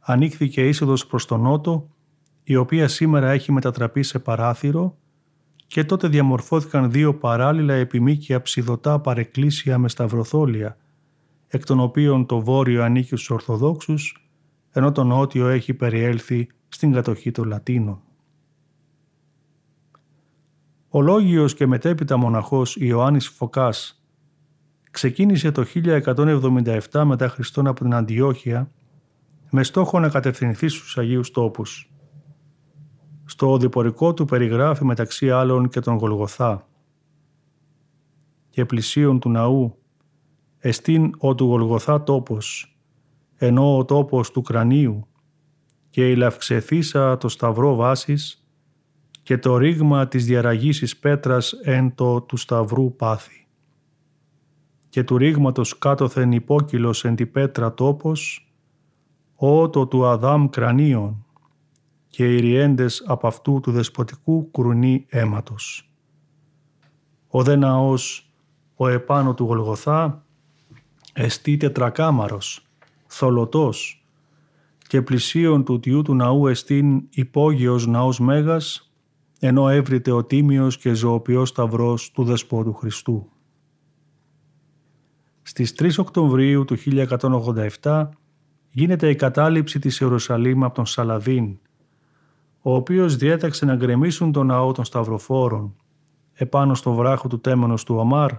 ανοίχθηκε 0.00 0.68
είσοδος 0.68 1.06
προς 1.06 1.26
τον 1.26 1.40
νότο 1.40 1.88
η 2.42 2.56
οποία 2.56 2.88
σήμερα 2.88 3.30
έχει 3.30 3.52
μετατραπεί 3.52 4.02
σε 4.02 4.18
παράθυρο 4.18 4.96
και 5.66 5.84
τότε 5.84 6.08
διαμορφώθηκαν 6.08 6.90
δύο 6.90 7.14
παράλληλα 7.14 7.74
επιμήκεια 7.74 8.42
ψιδωτά 8.42 9.00
παρεκκλήσια 9.00 9.78
με 9.78 9.88
σταυροθόλια, 9.88 10.76
εκ 11.48 11.64
των 11.64 11.80
οποίων 11.80 12.26
το 12.26 12.40
βόρειο 12.40 12.82
ανήκει 12.82 13.06
στους 13.06 13.30
Ορθοδόξους, 13.30 14.28
ενώ 14.72 14.92
το 14.92 15.04
νότιο 15.04 15.48
έχει 15.48 15.74
περιέλθει 15.74 16.48
στην 16.68 16.92
κατοχή 16.92 17.30
των 17.30 17.48
Λατίνων. 17.48 18.02
Ο 20.88 21.00
λόγιος 21.00 21.54
και 21.54 21.66
μετέπειτα 21.66 22.16
μοναχός 22.16 22.76
Ιωάννης 22.76 23.28
Φωκάς 23.28 24.04
ξεκίνησε 24.90 25.50
το 25.50 25.64
1177 26.90 27.04
μετά 27.04 27.28
Χριστόν 27.28 27.66
από 27.66 27.80
την 27.82 27.94
Αντιόχεια 27.94 28.70
με 29.50 29.62
στόχο 29.62 30.00
να 30.00 30.08
κατευθυνθεί 30.08 30.68
στους 30.68 30.98
Αγίους 30.98 31.30
Τόπους. 31.30 31.93
Στο 33.24 33.52
οδηπορικό 33.52 34.14
του 34.14 34.24
περιγράφει 34.24 34.84
μεταξύ 34.84 35.30
άλλων 35.30 35.68
και 35.68 35.80
τον 35.80 35.96
Γολγοθά. 35.96 36.68
Και 38.50 38.64
πλησίον 38.64 39.20
του 39.20 39.30
ναού, 39.30 39.78
εστίν 40.58 41.10
ο 41.18 41.34
του 41.34 41.44
Γολγοθά 41.44 42.02
τόπος, 42.02 42.76
ενώ 43.36 43.78
ο 43.78 43.84
τόπος 43.84 44.30
του 44.30 44.42
κρανίου, 44.42 45.06
και 45.90 46.10
η 46.10 46.16
λαυξεθήσα 46.16 47.16
το 47.16 47.28
σταυρό 47.28 47.74
βάσης, 47.74 48.48
και 49.22 49.38
το 49.38 49.56
ρήγμα 49.56 50.08
της 50.08 50.26
διαραγήσης 50.26 50.96
πέτρας 50.96 51.52
εν 51.52 51.94
το 51.94 52.20
του 52.20 52.36
σταυρού 52.36 52.96
πάθη. 52.96 53.46
Και 54.88 55.04
του 55.04 55.16
ρήγματος 55.16 55.78
κάτωθεν 55.78 56.32
υπόκυλος 56.32 57.04
εν 57.04 57.14
τη 57.14 57.26
πέτρα 57.26 57.74
τόπος, 57.74 58.52
ο 59.34 59.70
το 59.70 59.86
του 59.86 60.06
Αδάμ 60.06 60.48
κρανίων, 60.48 61.26
και 62.14 62.34
οι 62.34 62.40
ριέντες 62.40 63.04
από 63.06 63.26
αυτού 63.26 63.60
του 63.60 63.72
δεσποτικού 63.72 64.50
κουρνί 64.50 65.06
αίματος. 65.08 65.90
Ο 67.28 67.42
δε 67.42 67.56
ναός, 67.56 68.32
ο 68.74 68.88
επάνω 68.88 69.34
του 69.34 69.44
Γολγοθά, 69.44 70.24
εστί 71.12 71.56
τετρακάμαρος, 71.56 72.66
θολωτός, 73.06 74.06
και 74.86 75.02
πλησίον 75.02 75.64
του 75.64 75.80
τιού 75.80 76.02
του 76.02 76.14
ναού 76.14 76.46
εστίν 76.46 77.06
υπόγειος 77.10 77.86
ναός 77.86 78.20
Μέγας, 78.20 78.92
ενώ 79.40 79.68
έβριτε 79.68 80.10
ο 80.10 80.24
τίμιος 80.24 80.78
και 80.78 80.92
ζωοποιός 80.94 81.48
σταυρός 81.48 82.10
του 82.10 82.24
Δεσπότου 82.24 82.74
Χριστού. 82.74 83.28
Στις 85.42 85.72
3 85.72 85.98
Οκτωβρίου 85.98 86.64
του 86.64 86.76
1187 87.82 88.08
γίνεται 88.70 89.10
η 89.10 89.14
κατάληψη 89.14 89.78
της 89.78 90.00
Ιερουσαλήμ 90.00 90.64
από 90.64 90.74
τον 90.74 90.86
Σαλαδίν, 90.86 91.58
ο 92.66 92.74
οποίος 92.74 93.16
διέταξε 93.16 93.64
να 93.64 93.76
γκρεμίσουν 93.76 94.32
τον 94.32 94.46
ναό 94.46 94.72
των 94.72 94.84
Σταυροφόρων 94.84 95.74
επάνω 96.32 96.74
στο 96.74 96.92
βράχο 96.92 97.28
του 97.28 97.40
τέμενος 97.40 97.84
του 97.84 97.96
Ομάρ 97.96 98.30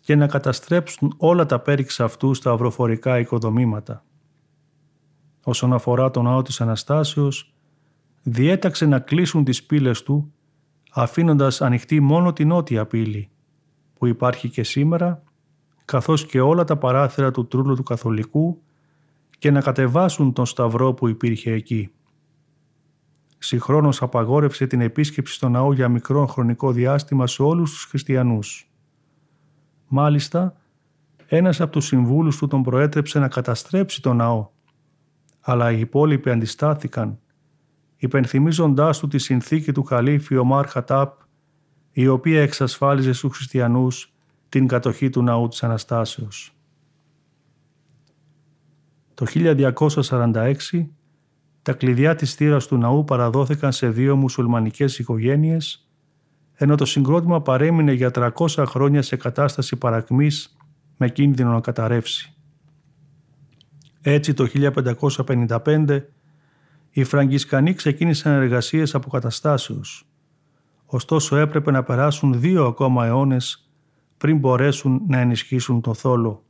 και 0.00 0.14
να 0.14 0.26
καταστρέψουν 0.26 1.14
όλα 1.16 1.46
τα 1.46 1.58
πέριξα 1.58 2.04
αυτού 2.04 2.34
στα 2.34 2.50
αυροφορικά 2.50 3.18
οικοδομήματα. 3.18 4.04
Όσον 5.44 5.72
αφορά 5.72 6.10
τον 6.10 6.24
ναό 6.24 6.42
της 6.42 6.60
Αναστάσεως, 6.60 7.54
διέταξε 8.22 8.86
να 8.86 8.98
κλείσουν 8.98 9.44
τις 9.44 9.64
πύλες 9.64 10.02
του, 10.02 10.32
αφήνοντας 10.90 11.60
ανοιχτή 11.60 12.00
μόνο 12.00 12.32
την 12.32 12.48
νότια 12.48 12.86
πύλη, 12.86 13.30
που 13.98 14.06
υπάρχει 14.06 14.48
και 14.48 14.62
σήμερα, 14.62 15.22
καθώς 15.84 16.26
και 16.26 16.40
όλα 16.40 16.64
τα 16.64 16.76
παράθυρα 16.76 17.30
του 17.30 17.46
τρούλου 17.46 17.74
του 17.74 17.82
Καθολικού 17.82 18.62
και 19.38 19.50
να 19.50 19.60
κατεβάσουν 19.60 20.32
τον 20.32 20.46
σταυρό 20.46 20.94
που 20.94 21.08
υπήρχε 21.08 21.52
εκεί 21.52 21.90
συγχρόνως 23.42 24.02
απαγόρευσε 24.02 24.66
την 24.66 24.80
επίσκεψη 24.80 25.34
στο 25.34 25.48
ναό 25.48 25.72
για 25.72 25.88
μικρό 25.88 26.26
χρονικό 26.26 26.72
διάστημα 26.72 27.26
σε 27.26 27.42
όλους 27.42 27.70
τους 27.70 27.84
χριστιανούς. 27.84 28.70
Μάλιστα, 29.88 30.56
ένας 31.26 31.60
από 31.60 31.72
τους 31.72 31.84
συμβούλους 31.84 32.36
του 32.36 32.46
τον 32.46 32.62
προέτρεψε 32.62 33.18
να 33.18 33.28
καταστρέψει 33.28 34.02
το 34.02 34.12
ναό, 34.12 34.48
αλλά 35.40 35.72
οι 35.72 35.80
υπόλοιποι 35.80 36.30
αντιστάθηκαν, 36.30 37.18
υπενθυμίζοντάς 37.96 38.98
του 38.98 39.08
τη 39.08 39.18
συνθήκη 39.18 39.72
του 39.72 39.82
Χαλίφη 39.82 40.36
Ομάρ 40.36 40.68
Χατάπ, 40.68 41.18
η 41.92 42.08
οποία 42.08 42.42
εξασφάλιζε 42.42 43.12
στους 43.12 43.36
χριστιανούς 43.36 44.14
την 44.48 44.66
κατοχή 44.66 45.10
του 45.10 45.22
ναού 45.22 45.48
της 45.48 45.62
Αναστάσεως. 45.62 46.54
Το 49.14 49.26
1246 49.26 50.90
τα 51.62 51.72
κλειδιά 51.72 52.14
της 52.14 52.34
θύρας 52.34 52.66
του 52.66 52.76
ναού 52.76 53.04
παραδόθηκαν 53.04 53.72
σε 53.72 53.88
δύο 53.88 54.16
μουσουλμανικές 54.16 54.98
οικογένειες, 54.98 55.88
ενώ 56.54 56.74
το 56.74 56.84
συγκρότημα 56.84 57.42
παρέμεινε 57.42 57.92
για 57.92 58.10
300 58.14 58.64
χρόνια 58.66 59.02
σε 59.02 59.16
κατάσταση 59.16 59.76
παρακμής 59.76 60.56
με 60.96 61.08
κίνδυνο 61.08 61.52
να 61.52 61.60
καταρρεύσει. 61.60 62.34
Έτσι 64.00 64.34
το 64.34 64.46
1555 64.46 66.00
οι 66.90 67.04
Φραγκισκανοί 67.04 67.74
ξεκίνησαν 67.74 68.32
εργασίες 68.32 68.94
αποκαταστάσεως. 68.94 70.04
Ωστόσο 70.86 71.36
έπρεπε 71.36 71.70
να 71.70 71.82
περάσουν 71.82 72.40
δύο 72.40 72.66
ακόμα 72.66 73.06
αιώνες 73.06 73.70
πριν 74.16 74.38
μπορέσουν 74.38 75.02
να 75.08 75.18
ενισχύσουν 75.18 75.80
τον 75.80 75.94
θόλο. 75.94 76.44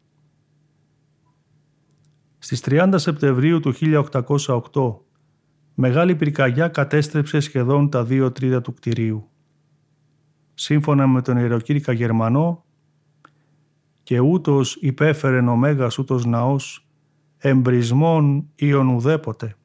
Στις 2.43 2.63
30 2.65 2.93
Σεπτεμβρίου 2.95 3.61
του 3.61 3.75
1808, 3.75 4.97
μεγάλη 5.75 6.15
πυρκαγιά 6.15 6.69
κατέστρεψε 6.69 7.41
σχεδόν 7.41 7.91
τα 7.91 8.05
δύο 8.05 8.33
τρίτα 8.33 8.61
του 8.61 8.75
κτηρίου. 8.75 9.29
Σύμφωνα 10.55 11.07
με 11.07 11.23
τον 11.23 11.37
ιεροκήρυκα 11.37 11.93
Γερμανό, 11.93 12.65
και 14.03 14.21
ούτως 14.21 14.77
υπέφερεν 14.81 15.49
ο 15.49 15.57
Μέγας 15.57 15.99
ούτως 15.99 16.25
ναός, 16.25 16.87
εμπρισμών 17.39 18.49
ιον 18.55 18.89
ουδέποτε, 18.89 19.57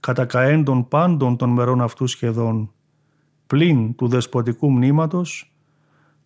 κατακαέντων 0.00 0.88
πάντων 0.88 1.36
των 1.36 1.50
μερών 1.50 1.80
αυτού 1.80 2.06
σχεδόν, 2.06 2.72
πλην 3.46 3.94
του 3.94 4.08
δεσποτικού 4.08 4.70
μνήματος, 4.70 5.54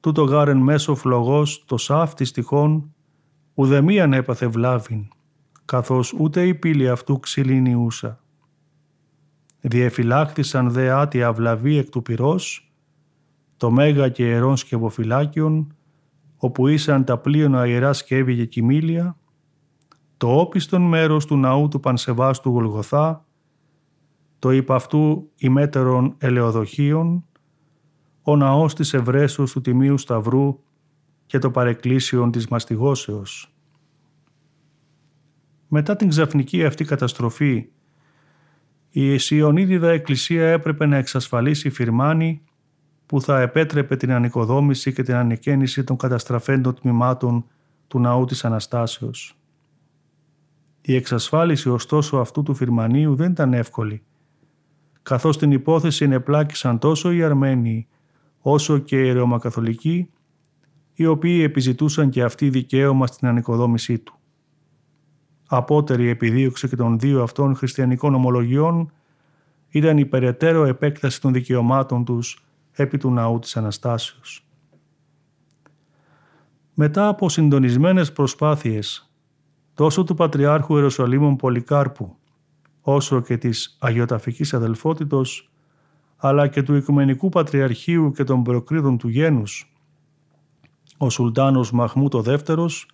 τούτο 0.00 0.22
γάρεν 0.22 0.58
μέσω 0.58 0.94
φλογός 0.94 1.64
το 1.66 1.76
σάφτης 1.76 2.30
τυχόν, 2.30 2.94
ουδεμίαν 3.54 4.12
έπαθε 4.12 4.46
βλάβην, 4.46 5.08
καθώς 5.66 6.12
ούτε 6.12 6.46
η 6.46 6.54
πύλη 6.54 6.88
αυτού 6.88 7.20
ξυλινιούσα. 7.20 8.20
Διεφυλάχθησαν 9.60 10.70
δε 10.70 10.90
άτια 10.90 11.32
βλαβή 11.32 11.76
εκ 11.76 11.88
του 11.88 12.02
πυρός, 12.02 12.72
το 13.56 13.70
μέγα 13.70 14.08
και 14.08 14.26
ιερών 14.26 14.56
σκευοφυλάκιον, 14.56 15.74
όπου 16.36 16.66
ήσαν 16.66 17.04
τα 17.04 17.18
πλοίωνα 17.18 17.66
ιερά 17.66 17.92
σκεύη 17.92 18.36
και 18.36 18.44
κοιμήλια, 18.44 19.16
το 20.16 20.38
όπιστον 20.38 20.82
μέρος 20.82 21.26
του 21.26 21.36
ναού 21.36 21.68
του 21.68 21.80
Πανσεβάστου 21.80 22.50
Γολγοθά, 22.50 23.24
το 24.38 24.50
υπ' 24.50 24.72
αυτού 24.72 25.30
ημέτερων 25.36 26.14
ελαιοδοχείων, 26.18 27.24
ο 28.22 28.36
ναός 28.36 28.74
της 28.74 28.94
Ευρέσεως 28.94 29.52
του 29.52 29.60
Τιμίου 29.60 29.98
Σταυρού 29.98 30.58
και 31.26 31.38
το 31.38 31.50
παρεκκλήσιον 31.50 32.30
της 32.30 32.48
Μαστιγώσεως. 32.48 33.55
Μετά 35.68 35.96
την 35.96 36.08
ξαφνική 36.08 36.64
αυτή 36.64 36.84
καταστροφή, 36.84 37.68
η 38.90 39.12
Ισιονίδιδα 39.12 39.90
Εκκλησία 39.90 40.48
έπρεπε 40.48 40.86
να 40.86 40.96
εξασφαλίσει 40.96 41.70
φυρμάνη 41.70 42.42
που 43.06 43.20
θα 43.20 43.40
επέτρεπε 43.40 43.96
την 43.96 44.12
ανοικοδόμηση 44.12 44.92
και 44.92 45.02
την 45.02 45.14
ανεκαίνιση 45.14 45.84
των 45.84 45.96
καταστραφέντων 45.96 46.74
τμήματων 46.74 47.44
του 47.86 48.00
ναού 48.00 48.24
της 48.24 48.44
Αναστάσεως. 48.44 49.38
Η 50.80 50.94
εξασφάλιση 50.94 51.68
ωστόσο 51.68 52.16
αυτού 52.16 52.42
του 52.42 52.54
φυρμανίου 52.54 53.14
δεν 53.14 53.30
ήταν 53.30 53.52
εύκολη, 53.52 54.02
καθώς 55.02 55.38
την 55.38 55.52
υπόθεση 55.52 56.04
ενεπλάκησαν 56.04 56.78
τόσο 56.78 57.12
οι 57.12 57.22
Αρμένοι 57.22 57.88
όσο 58.40 58.78
και 58.78 59.00
οι 59.00 59.12
Ρωμακαθολικοί, 59.12 60.10
οι 60.94 61.06
οποίοι 61.06 61.40
επιζητούσαν 61.44 62.10
και 62.10 62.22
αυτοί 62.22 62.48
δικαίωμα 62.48 63.06
στην 63.06 63.28
ανοικοδόμησή 63.28 63.98
του. 63.98 64.15
Απότερη 65.46 66.08
επιδίωξη 66.08 66.68
και 66.68 66.76
των 66.76 66.98
δύο 66.98 67.22
αυτών 67.22 67.56
χριστιανικών 67.56 68.14
ομολογιών 68.14 68.92
ήταν 69.68 69.98
η 69.98 70.06
περαιτέρω 70.06 70.64
επέκταση 70.64 71.20
των 71.20 71.32
δικαιωμάτων 71.32 72.04
τους 72.04 72.44
επί 72.72 72.98
του 72.98 73.10
ναού 73.10 73.38
της 73.38 73.56
Αναστάσεως. 73.56 74.46
Μετά 76.74 77.08
από 77.08 77.28
συντονισμένες 77.28 78.12
προσπάθειες 78.12 79.10
τόσο 79.74 80.04
του 80.04 80.14
Πατριάρχου 80.14 80.74
Ιερουσαλήμων 80.74 81.36
Πολυκάρπου 81.36 82.16
όσο 82.80 83.20
και 83.20 83.36
της 83.36 83.76
Αγιοταφικής 83.80 84.54
Αδελφότητος 84.54 85.50
αλλά 86.16 86.48
και 86.48 86.62
του 86.62 86.74
Οικουμενικού 86.74 87.28
Πατριαρχείου 87.28 88.12
και 88.12 88.24
των 88.24 88.42
προκρίδων 88.42 88.98
του 88.98 89.08
γένους, 89.08 89.72
ο 90.96 91.10
Σουλτάνος 91.10 91.72
Μαχμού 91.72 92.08
το 92.08 92.22
δεύτερος 92.22 92.88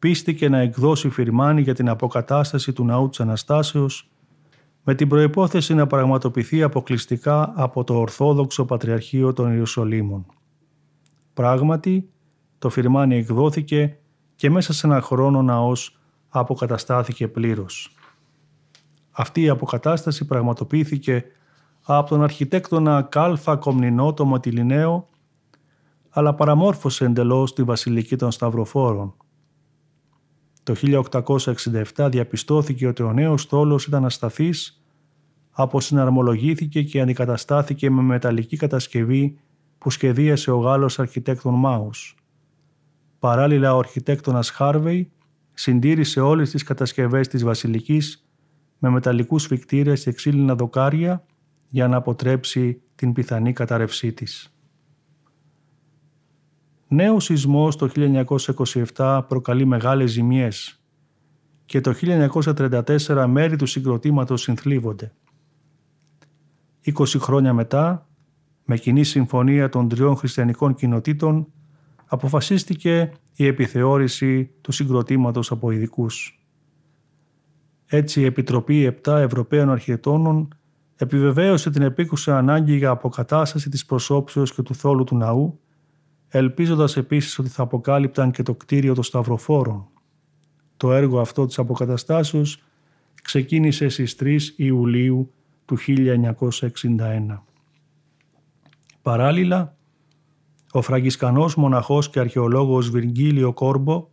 πίστηκε 0.00 0.48
να 0.48 0.58
εκδώσει 0.58 1.08
φυρμάνι 1.08 1.60
για 1.60 1.74
την 1.74 1.88
αποκατάσταση 1.88 2.72
του 2.72 2.84
ναού 2.84 3.08
της 3.08 3.20
Αναστάσεως 3.20 4.10
με 4.84 4.94
την 4.94 5.08
προϋπόθεση 5.08 5.74
να 5.74 5.86
πραγματοποιηθεί 5.86 6.62
αποκλειστικά 6.62 7.52
από 7.56 7.84
το 7.84 7.94
Ορθόδοξο 7.94 8.64
Πατριαρχείο 8.64 9.32
των 9.32 9.52
Ιερουσαλήμων. 9.52 10.26
Πράγματι, 11.34 12.10
το 12.58 12.68
φυρμάνι 12.68 13.16
εκδόθηκε 13.16 13.96
και 14.34 14.50
μέσα 14.50 14.72
σε 14.72 14.86
ένα 14.86 15.00
χρόνο 15.00 15.42
ναός 15.42 15.98
αποκαταστάθηκε 16.28 17.28
πλήρως. 17.28 17.94
Αυτή 19.10 19.42
η 19.42 19.48
αποκατάσταση 19.48 20.24
πραγματοποιήθηκε 20.24 21.24
από 21.82 22.08
τον 22.08 22.22
αρχιτέκτονα 22.22 23.02
Κάλφα 23.02 23.56
Κομνηνό 23.56 24.12
το 24.12 24.24
Μοτιλινέο, 24.24 25.08
αλλά 26.10 26.34
παραμόρφωσε 26.34 27.04
εντελώς 27.04 27.52
τη 27.52 27.62
Βασιλική 27.62 28.16
των 28.16 28.30
Σταυροφόρων. 28.30 29.14
Το 30.62 30.74
1867 31.94 32.08
διαπιστώθηκε 32.10 32.86
ότι 32.86 33.02
ο 33.02 33.12
νέος 33.12 33.42
στόλος 33.42 33.86
ήταν 33.86 34.04
ασταθής, 34.04 34.82
αποσυναρμολογήθηκε 35.50 36.82
και 36.82 37.00
αντικαταστάθηκε 37.00 37.90
με 37.90 38.02
μεταλλική 38.02 38.56
κατασκευή 38.56 39.38
που 39.78 39.90
σχεδίασε 39.90 40.50
ο 40.50 40.58
Γάλλος 40.58 40.98
αρχιτέκτον 40.98 41.54
Μάους. 41.54 42.14
Παράλληλα 43.18 43.74
ο 43.74 43.78
αρχιτέκτονας 43.78 44.50
Χάρβεϊ 44.50 45.10
συντήρησε 45.52 46.20
όλες 46.20 46.50
τις 46.50 46.62
κατασκευές 46.62 47.28
της 47.28 47.44
Βασιλικής 47.44 48.24
με 48.78 48.90
μεταλλικούς 48.90 49.46
φυκτήρες 49.46 50.02
και 50.02 50.12
ξύλινα 50.12 50.54
δοκάρια 50.54 51.24
για 51.68 51.88
να 51.88 51.96
αποτρέψει 51.96 52.82
την 52.94 53.12
πιθανή 53.12 53.52
καταρρευσή 53.52 54.12
της. 54.12 54.54
Νέο 56.92 57.20
σεισμός 57.20 57.76
το 57.76 57.90
1927 58.96 59.20
προκαλεί 59.28 59.64
μεγάλες 59.64 60.10
ζημιές 60.10 60.82
και 61.64 61.80
το 61.80 61.94
1934 62.00 63.26
μέρη 63.28 63.56
του 63.56 63.66
συγκροτήματος 63.66 64.42
συνθλίβονται. 64.42 65.12
20 66.84 67.04
χρόνια 67.18 67.52
μετά, 67.52 68.08
με 68.64 68.76
κοινή 68.76 69.04
συμφωνία 69.04 69.68
των 69.68 69.88
τριών 69.88 70.16
χριστιανικών 70.16 70.74
κοινοτήτων, 70.74 71.46
αποφασίστηκε 72.06 73.12
η 73.34 73.46
επιθεώρηση 73.46 74.50
του 74.60 74.72
συγκροτήματος 74.72 75.50
από 75.50 75.70
ειδικούς. 75.70 76.44
Έτσι 77.86 78.20
η 78.20 78.24
Επιτροπή 78.24 78.98
7 79.04 79.12
Ευρωπαίων 79.12 79.70
Αρχιτεκτόνων 79.70 80.48
επιβεβαίωσε 80.96 81.70
την 81.70 81.82
επίκουσα 81.82 82.38
ανάγκη 82.38 82.76
για 82.76 82.90
αποκατάσταση 82.90 83.68
της 83.68 83.86
προσώψεως 83.86 84.54
και 84.54 84.62
του 84.62 84.74
θόλου 84.74 85.04
του 85.04 85.16
ναού, 85.16 85.60
ελπίζοντας 86.30 86.96
επίσης 86.96 87.38
ότι 87.38 87.48
θα 87.48 87.62
αποκάλυπταν 87.62 88.30
και 88.30 88.42
το 88.42 88.54
κτίριο 88.54 88.94
των 88.94 89.02
Σταυροφόρων. 89.02 89.88
Το 90.76 90.92
έργο 90.92 91.20
αυτό 91.20 91.46
της 91.46 91.58
αποκαταστάσεως 91.58 92.62
ξεκίνησε 93.22 93.88
στις 93.88 94.16
3 94.20 94.38
Ιουλίου 94.56 95.32
του 95.64 95.76
1961. 95.78 97.44
Παράλληλα, 99.02 99.76
ο 100.72 100.82
φραγκισκανός 100.82 101.54
μοναχός 101.54 102.10
και 102.10 102.20
αρχαιολόγος 102.20 102.90
Βιργίλιο 102.90 103.52
Κόρμπο 103.52 104.08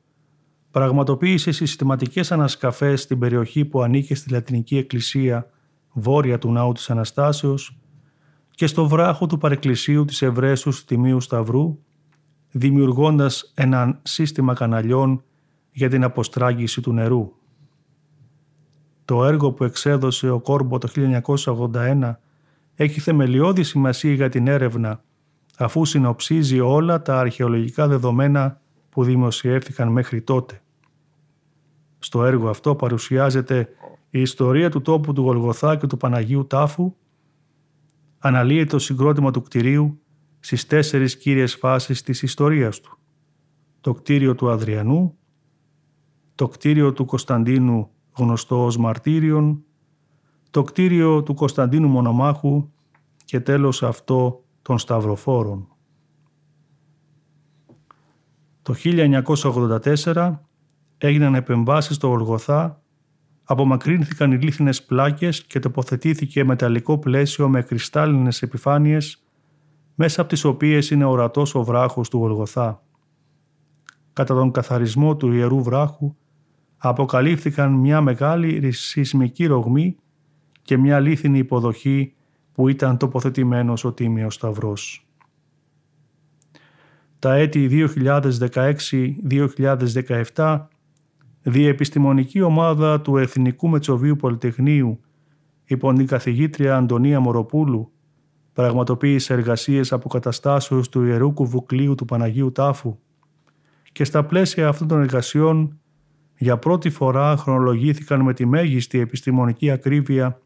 πραγματοποίησε 0.72 1.52
συστηματικές 1.52 2.32
ανασκαφές 2.32 3.02
στην 3.02 3.20
περιοχή 3.20 3.66
που 3.66 3.82
ανήκε 3.82 4.16
στη 4.16 4.32
Λατινική 4.32 4.78
Εκκλησία 4.78 5.50
βόρεια 5.92 6.38
του 6.38 6.52
ναού 6.52 6.72
της 6.72 6.90
Αναστάσεως 6.90 7.78
και 8.52 8.68
στο 8.68 8.88
βράχο 8.88 9.26
του 9.26 9.38
παρεκκλησίου 9.38 10.06
της 10.06 10.22
Ευρέσους 10.22 10.80
του 10.80 10.86
Τιμίου 10.86 11.22
Σταυρού, 11.22 11.80
δημιουργώντας 12.58 13.52
ένα 13.56 14.00
σύστημα 14.04 14.54
καναλιών 14.54 15.24
για 15.72 15.90
την 15.90 16.04
αποστράγγιση 16.04 16.82
του 16.82 16.94
νερού. 16.94 17.32
Το 19.06 19.26
έργο 19.26 19.52
που 19.52 19.64
εξέδωσε 19.64 20.30
ο 20.30 20.40
Κόρμπο 20.40 20.78
το 20.78 20.90
1981 21.74 22.16
έχει 22.76 23.00
θεμελιώδη 23.00 23.64
σημασία 23.64 24.14
για 24.14 24.30
την 24.30 24.48
έρευνα 24.48 25.04
αφού 25.58 25.86
συνοψίζει 25.86 26.60
όλα 26.60 27.02
τα 27.02 27.20
αρχαιολογικά 27.20 27.88
δεδομένα 27.88 28.62
που 28.90 29.04
δημοσιεύθηκαν 29.04 29.88
μέχρι 29.88 30.22
τότε. 30.22 30.62
Στο 32.00 32.26
έργο 32.26 32.50
αυτό 32.50 32.76
παρουσιάζεται 32.76 33.70
η 34.10 34.22
ιστορία 34.22 34.70
του 34.70 34.82
τόπου 34.82 35.14
του 35.14 35.22
Γολγοθά 35.22 35.76
και 35.76 35.88
του 35.88 35.98
Παναγίου 35.98 36.48
Τάφου 36.48 36.96
αναλύεται 38.20 38.70
το 38.70 38.80
συγκρότημα 38.80 39.32
του 39.32 39.42
κτηρίου 39.42 40.00
στις 40.48 40.66
τέσσερις 40.66 41.18
κύριες 41.18 41.56
φάσεις 41.56 42.02
της 42.02 42.22
ιστορίας 42.22 42.80
του. 42.80 42.98
Το 43.82 43.94
κτίριο 43.94 44.36
του 44.36 44.50
Αδριανού, 44.50 45.18
το 46.36 46.48
κτίριο 46.48 46.94
του 46.94 47.06
Κωνσταντίνου 47.06 47.90
γνωστό 48.18 48.66
ως 48.66 48.78
Μαρτύριον, 48.78 49.64
το 50.50 50.64
κτίριο 50.64 51.24
του 51.24 51.34
Κωνσταντίνου 51.34 51.88
Μονομάχου 51.88 52.70
και 53.26 53.40
τέλος 53.40 53.84
αυτό 53.84 54.44
των 54.62 54.78
Σταυροφόρων. 54.78 55.68
Το 58.62 58.74
1984 58.84 60.40
έγιναν 60.98 61.36
επεμβάσεις 61.36 61.96
στο 61.96 62.08
Γολγοθά 62.08 62.82
απομακρύνθηκαν 63.44 64.32
οι 64.32 64.38
λίθινες 64.38 64.84
πλάκες 64.84 65.44
και 65.44 65.60
τοποθετήθηκε 65.60 66.44
μεταλλικό 66.44 66.98
πλαίσιο 66.98 67.50
με 67.50 67.62
κρυστάλλινες 67.62 68.42
επιφάνειες 68.42 69.22
μέσα 70.00 70.22
από 70.22 70.30
τις 70.30 70.44
οποίες 70.44 70.90
είναι 70.90 71.06
ορατός 71.06 71.56
ο 71.56 71.64
βράχος 71.64 72.10
του 72.10 72.18
Γολγοθά. 72.18 72.84
Κατά 74.14 74.34
τον 74.34 74.52
καθαρισμό 74.52 75.16
του 75.16 75.32
Ιερού 75.32 75.64
Βράχου 75.64 76.16
αποκαλύφθηκαν 76.78 77.72
μια 77.72 78.02
μεγάλη 78.02 78.72
σεισμική 78.72 79.46
ρογμή 79.46 79.96
και 80.62 80.78
μια 80.78 81.00
λίθινη 81.00 81.38
υποδοχή 81.38 82.14
που 82.52 82.68
ήταν 82.68 82.98
τοποθετημένος 82.98 83.84
ο 83.84 83.94
Τίμιος 83.94 84.34
Σταυρός. 84.34 85.08
τα 87.20 87.34
έτη 87.34 87.90
2016-2017 90.36 90.66
διεπιστημονική 91.42 92.42
ομάδα 92.42 93.02
του 93.02 93.18
Εθνικού 93.18 93.68
Μετσοβίου 93.68 94.16
Πολυτεχνείου 94.16 95.00
υπό 95.66 95.94
την 95.94 96.08
καθηγήτρια 96.08 96.78
Αντωνία 96.78 97.20
Μοροπούλου 97.20 97.92
πραγματοποίησε 98.58 99.34
εργασίες 99.34 99.92
αποκαταστάσεως 99.92 100.90
του 100.90 101.04
Ιερού 101.06 101.34
Κουβουκλίου 101.34 101.96
του 101.96 102.06
Παναγίου 102.06 102.52
Τάφου 102.52 102.98
και 103.92 104.04
στα 104.04 104.24
πλαίσια 104.24 104.68
αυτών 104.68 104.88
των 104.88 105.02
εργασιών 105.02 105.80
για 106.38 106.58
πρώτη 106.58 106.90
φορά 106.90 107.38
χρονολογήθηκαν 107.38 108.22
με 108.22 108.34
τη 108.34 108.46
μέγιστη 108.46 109.00
επιστημονική 109.00 109.72
ακρίβεια 109.72 110.42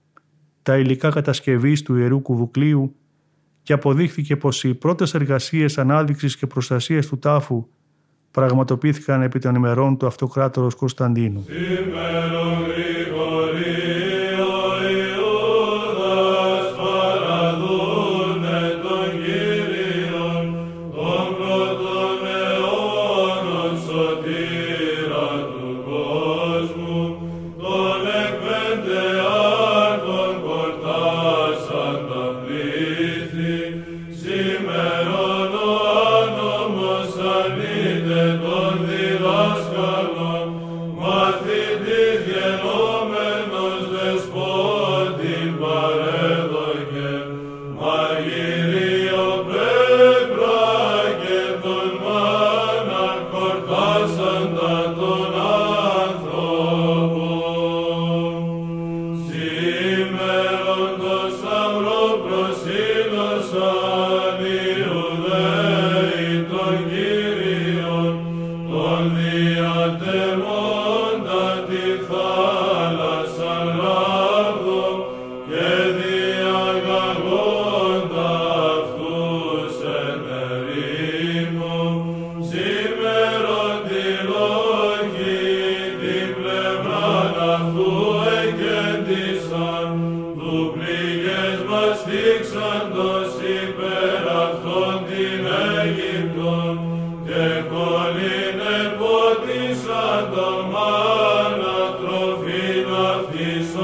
τα 0.61 0.77
υλικά 0.77 1.09
κατασκευής 1.09 1.81
του 1.81 1.95
Ιερού 1.95 2.21
Κουβουκλίου 2.21 2.95
και 3.63 3.73
αποδείχθηκε 3.73 4.35
πως 4.35 4.63
οι 4.63 4.73
πρώτες 4.73 5.13
εργασίες 5.13 5.77
ανάδειξης 5.77 6.37
και 6.37 6.47
προστασίας 6.47 7.05
του 7.07 7.19
τάφου 7.19 7.67
πραγματοποιήθηκαν 8.31 9.21
επί 9.21 9.39
των 9.39 9.55
ημερών 9.55 9.97
του 9.97 10.05
Αυτοκράτορος 10.05 10.75
Κωνσταντίνου. 10.75 11.45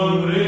Amém. 0.08 0.47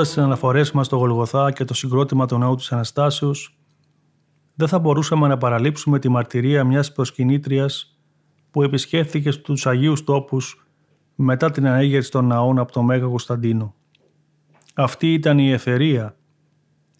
Κλείνοντα 0.00 0.16
τις 0.20 0.24
αναφορές 0.24 0.72
μας 0.72 0.86
στο 0.86 0.96
Γολγοθά 0.96 1.52
και 1.52 1.64
το 1.64 1.74
συγκρότημα 1.74 2.26
του 2.26 2.38
ναού 2.38 2.54
της 2.54 2.72
Αναστάσεως, 2.72 3.58
δεν 4.54 4.68
θα 4.68 4.78
μπορούσαμε 4.78 5.28
να 5.28 5.38
παραλείψουμε 5.38 5.98
τη 5.98 6.08
μαρτυρία 6.08 6.64
μιας 6.64 6.92
προσκυνήτριας 6.92 7.98
που 8.50 8.62
επισκέφθηκε 8.62 9.30
στους 9.30 9.66
Αγίους 9.66 10.04
Τόπους 10.04 10.66
μετά 11.14 11.50
την 11.50 11.66
ανέγερση 11.66 12.10
των 12.10 12.26
ναών 12.26 12.58
από 12.58 12.72
τον 12.72 12.84
Μέγα 12.84 13.06
Κωνσταντίνο. 13.06 13.74
Αυτή 14.74 15.12
ήταν 15.12 15.38
η 15.38 15.50
Εθερία, 15.50 16.16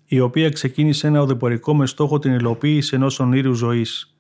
η 0.05 0.21
οποία 0.21 0.49
ξεκίνησε 0.49 1.07
ένα 1.07 1.21
οδηπορικό 1.21 1.75
με 1.75 1.87
στόχο 1.87 2.19
την 2.19 2.33
υλοποίηση 2.33 2.95
ενός 2.95 3.21
ονείρου 3.21 3.53
ζωής, 3.53 4.17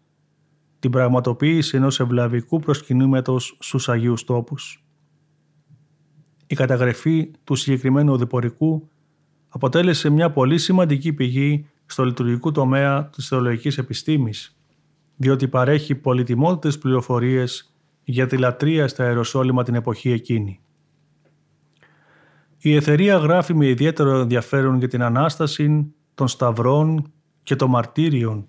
την 0.78 0.90
πραγματοποίηση 0.90 1.76
ενός 1.76 2.00
ευλαβικού 2.00 2.58
προσκυνήματος 2.58 3.56
στους 3.60 3.88
Αγίους 3.88 4.24
Τόπους. 4.24 4.84
Η 6.50 6.54
καταγραφή 6.54 7.30
του 7.44 7.54
συγκεκριμένου 7.54 8.12
οδηπορικού 8.12 8.88
αποτέλεσε 9.48 10.10
μια 10.10 10.30
πολύ 10.30 10.58
σημαντική 10.58 11.12
πηγή 11.12 11.66
στο 11.86 12.04
λειτουργικό 12.04 12.52
τομέα 12.52 13.08
της 13.08 13.28
θεολογικής 13.28 13.78
επιστήμης, 13.78 14.56
διότι 15.16 15.48
παρέχει 15.48 15.94
πολυτιμότητες 15.94 16.78
πληροφορίες 16.78 17.74
για 18.04 18.26
τη 18.26 18.36
λατρεία 18.36 18.88
στα 18.88 19.04
Αεροσόλυμα 19.04 19.62
την 19.62 19.74
εποχή 19.74 20.10
εκείνη. 20.10 20.60
Η 22.58 22.74
Εθερία 22.74 23.16
γράφει 23.16 23.54
με 23.54 23.66
ιδιαίτερο 23.66 24.18
ενδιαφέρον 24.18 24.78
για 24.78 24.88
την 24.88 25.02
Ανάσταση 25.02 25.94
των 26.14 26.28
Σταυρών 26.28 27.12
και 27.42 27.56
των 27.56 27.70
Μαρτύριων, 27.70 28.46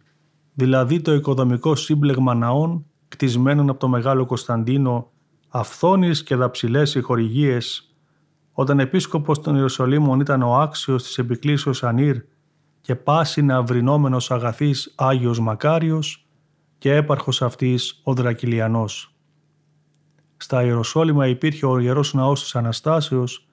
δηλαδή 0.53 1.01
το 1.01 1.13
οικοδομικό 1.13 1.75
σύμπλεγμα 1.75 2.33
ναών 2.33 2.85
κτισμένων 3.07 3.69
από 3.69 3.79
το 3.79 3.87
Μεγάλο 3.87 4.25
Κωνσταντίνο, 4.25 5.11
αυθόνιες 5.49 6.23
και 6.23 6.35
δαψιλές 6.35 6.89
συγχορηγίες 6.89 7.85
όταν 8.61 8.79
επίσκοπος 8.79 9.41
των 9.41 9.55
Ιερουσαλήμων 9.55 10.19
ήταν 10.19 10.41
ο 10.41 10.55
άξιος 10.55 11.03
της 11.03 11.17
επικλήσεως 11.17 11.83
Ανήρ 11.83 12.17
και 12.81 12.95
πάσινα 12.95 13.61
βρινόμενος 13.61 14.31
αγαθής 14.31 14.93
Άγιος 14.97 15.39
Μακάριος 15.39 16.25
και 16.77 16.95
έπαρχος 16.95 17.41
αυτής 17.41 18.01
ο 18.03 18.13
Δρακυλιανός. 18.13 19.15
Στα 20.37 20.63
Ιεροσόλυμα 20.63 21.27
υπήρχε 21.27 21.65
ο 21.65 21.79
Ιερός 21.79 22.13
Ναός 22.13 22.41
της 22.41 22.55
Αναστάσεως, 22.55 23.47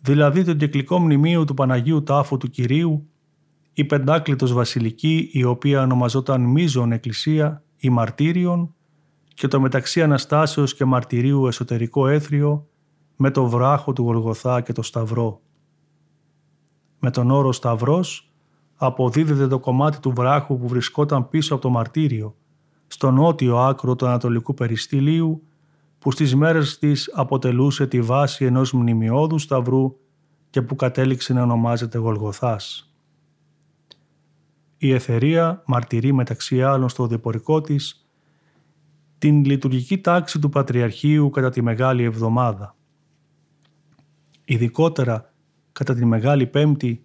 δηλαδή 0.00 0.44
το 0.44 0.54
κυκλικό 0.54 0.98
μνημείο 0.98 1.44
του 1.44 1.54
Παναγίου 1.54 2.02
Τάφου 2.02 2.36
του 2.36 2.50
Κυρίου, 2.50 3.08
η 3.72 3.84
πεντάκλητος 3.84 4.52
βασιλική 4.52 5.28
η 5.32 5.44
οποία 5.44 5.82
ονομαζόταν 5.82 6.40
Μίζων 6.40 6.92
Εκκλησία 6.92 7.62
ή 7.76 7.88
Μαρτύριον 7.88 8.74
και 9.34 9.48
το 9.48 9.60
μεταξύ 9.60 10.02
Αναστάσεως 10.02 10.74
και 10.74 10.84
Μαρτυρίου 10.84 11.46
εσωτερικό 11.46 12.08
έθριο 12.08 12.66
με 13.16 13.30
το 13.30 13.46
βράχο 13.46 13.92
του 13.92 14.02
Γολγοθά 14.02 14.60
και 14.60 14.72
το 14.72 14.82
Σταυρό. 14.82 15.40
Με 16.98 17.10
τον 17.10 17.30
όρο 17.30 17.52
Σταυρός 17.52 18.30
αποδίδεται 18.76 19.46
το 19.46 19.58
κομμάτι 19.58 20.00
του 20.00 20.12
βράχου 20.12 20.58
που 20.58 20.68
βρισκόταν 20.68 21.28
πίσω 21.28 21.54
από 21.54 21.62
το 21.62 21.70
μαρτύριο, 21.70 22.36
στο 22.86 23.10
νότιο 23.10 23.58
άκρο 23.58 23.96
του 23.96 24.06
Ανατολικού 24.06 24.54
Περιστηλίου, 24.54 25.42
που 25.98 26.10
στις 26.10 26.34
μέρες 26.34 26.78
της 26.78 27.10
αποτελούσε 27.14 27.86
τη 27.86 28.00
βάση 28.00 28.44
ενός 28.44 28.72
μνημειώδου 28.72 29.38
σταυρού 29.38 29.96
και 30.50 30.62
που 30.62 30.76
κατέληξε 30.76 31.32
να 31.32 31.42
ονομάζεται 31.42 31.98
Γολγοθάς. 31.98 32.94
Η 34.78 34.92
Εθερία 34.92 35.62
μαρτυρεί 35.66 36.12
μεταξύ 36.12 36.62
άλλων 36.62 36.88
στο 36.88 37.06
διπορικό 37.06 37.60
της 37.60 38.06
την 39.18 39.44
λειτουργική 39.44 39.98
τάξη 39.98 40.38
του 40.38 40.48
Πατριαρχείου 40.48 41.30
κατά 41.30 41.50
τη 41.50 41.62
Μεγάλη 41.62 42.02
Εβδομάδα. 42.02 42.75
Ειδικότερα 44.48 45.32
κατά 45.72 45.94
τη 45.94 46.04
Μεγάλη 46.04 46.46
Πέμπτη, 46.46 47.04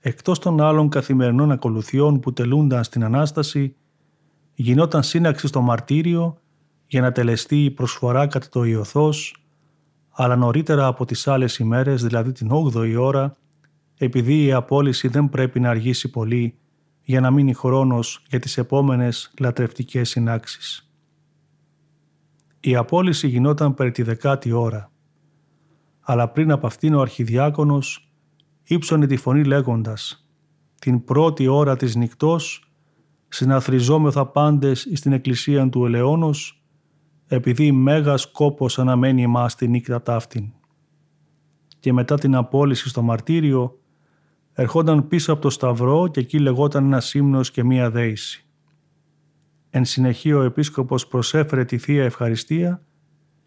εκτός 0.00 0.38
των 0.38 0.60
άλλων 0.60 0.88
καθημερινών 0.88 1.50
ακολουθιών 1.50 2.20
που 2.20 2.32
τελούνταν 2.32 2.84
στην 2.84 3.04
Ανάσταση, 3.04 3.76
γινόταν 4.54 5.02
σύναξη 5.02 5.46
στο 5.46 5.60
μαρτύριο 5.60 6.38
για 6.86 7.00
να 7.00 7.12
τελεστεί 7.12 7.64
η 7.64 7.70
προσφορά 7.70 8.26
κατά 8.26 8.48
το 8.48 8.64
Ιωθός, 8.64 9.44
αλλά 10.10 10.36
νωρίτερα 10.36 10.86
από 10.86 11.04
τις 11.04 11.28
άλλες 11.28 11.58
ημέρες, 11.58 12.02
δηλαδή 12.02 12.32
την 12.32 12.50
8η 12.52 12.96
ώρα, 12.98 13.36
επειδή 13.96 14.44
η 14.44 14.52
απόλυση 14.52 15.08
δεν 15.08 15.28
πρέπει 15.28 15.60
να 15.60 15.70
αργήσει 15.70 16.10
πολύ 16.10 16.58
για 17.02 17.20
να 17.20 17.30
μείνει 17.30 17.54
χρόνος 17.54 18.22
για 18.28 18.40
τις 18.40 18.58
επόμενες 18.58 19.32
λατρευτικές 19.38 20.08
συνάξεις. 20.08 20.90
Η 22.60 22.76
απόλυση 22.76 23.28
γινόταν 23.28 23.74
περί 23.74 23.90
τη 23.90 24.02
δεκάτη 24.02 24.52
ώρα 24.52 24.92
αλλά 26.04 26.28
πριν 26.28 26.50
από 26.50 26.66
αυτήν 26.66 26.94
ο 26.94 27.00
αρχιδιάκονος 27.00 28.12
ύψωνε 28.62 29.06
τη 29.06 29.16
φωνή 29.16 29.44
λέγοντας 29.44 30.28
«Την 30.78 31.04
πρώτη 31.04 31.46
ώρα 31.46 31.76
της 31.76 31.94
νυχτός 31.94 32.72
συναθριζόμεθα 33.28 34.26
πάντες 34.26 34.88
στην 34.92 35.12
εκκλησία 35.12 35.68
του 35.68 35.84
ελαιώνος 35.84 36.62
επειδή 37.26 37.72
μέγας 37.72 38.30
κόπος 38.30 38.78
αναμένει 38.78 39.22
εμάς 39.22 39.54
τη 39.54 39.68
νύχτα 39.68 40.02
ταύτην». 40.02 40.52
Και 41.78 41.92
μετά 41.92 42.18
την 42.18 42.34
απόλυση 42.34 42.88
στο 42.88 43.02
μαρτύριο 43.02 43.78
ερχόταν 44.52 45.08
πίσω 45.08 45.32
από 45.32 45.42
το 45.42 45.50
σταυρό 45.50 46.08
και 46.08 46.20
εκεί 46.20 46.38
λεγόταν 46.38 46.84
ένας 46.84 47.14
ύμνος 47.14 47.50
και 47.50 47.64
μία 47.64 47.90
δέηση. 47.90 48.46
Εν 49.70 49.84
συνεχεία 49.84 50.36
ο 50.36 50.42
επίσκοπος 50.42 51.06
προσέφερε 51.06 51.64
τη 51.64 51.78
Θεία 51.78 52.04
Ευχαριστία 52.04 52.82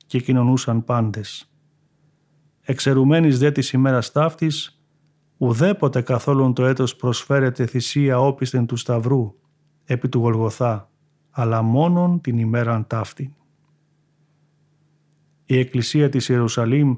και 0.05 0.19
κοινωνούσαν 0.19 0.83
πάντες 0.83 1.51
εξαιρουμένης 2.70 3.39
δε 3.39 3.51
της 3.51 3.72
ημέρας 3.72 4.11
ταύτης, 4.11 4.82
ουδέποτε 5.38 6.01
καθόλου 6.01 6.53
το 6.53 6.65
έτος 6.65 6.95
προσφέρεται 6.95 7.65
θυσία 7.65 8.20
όπισθεν 8.20 8.65
του 8.65 8.76
Σταυρού, 8.76 9.34
επί 9.86 10.09
του 10.09 10.20
Γολγοθά, 10.20 10.89
αλλά 11.30 11.61
μόνον 11.61 12.22
την 12.22 12.38
ημέραν 12.38 12.88
ταύτη. 12.88 13.36
Η 15.45 15.59
Εκκλησία 15.59 16.09
της 16.09 16.30
Ιερουσαλήμ 16.30 16.95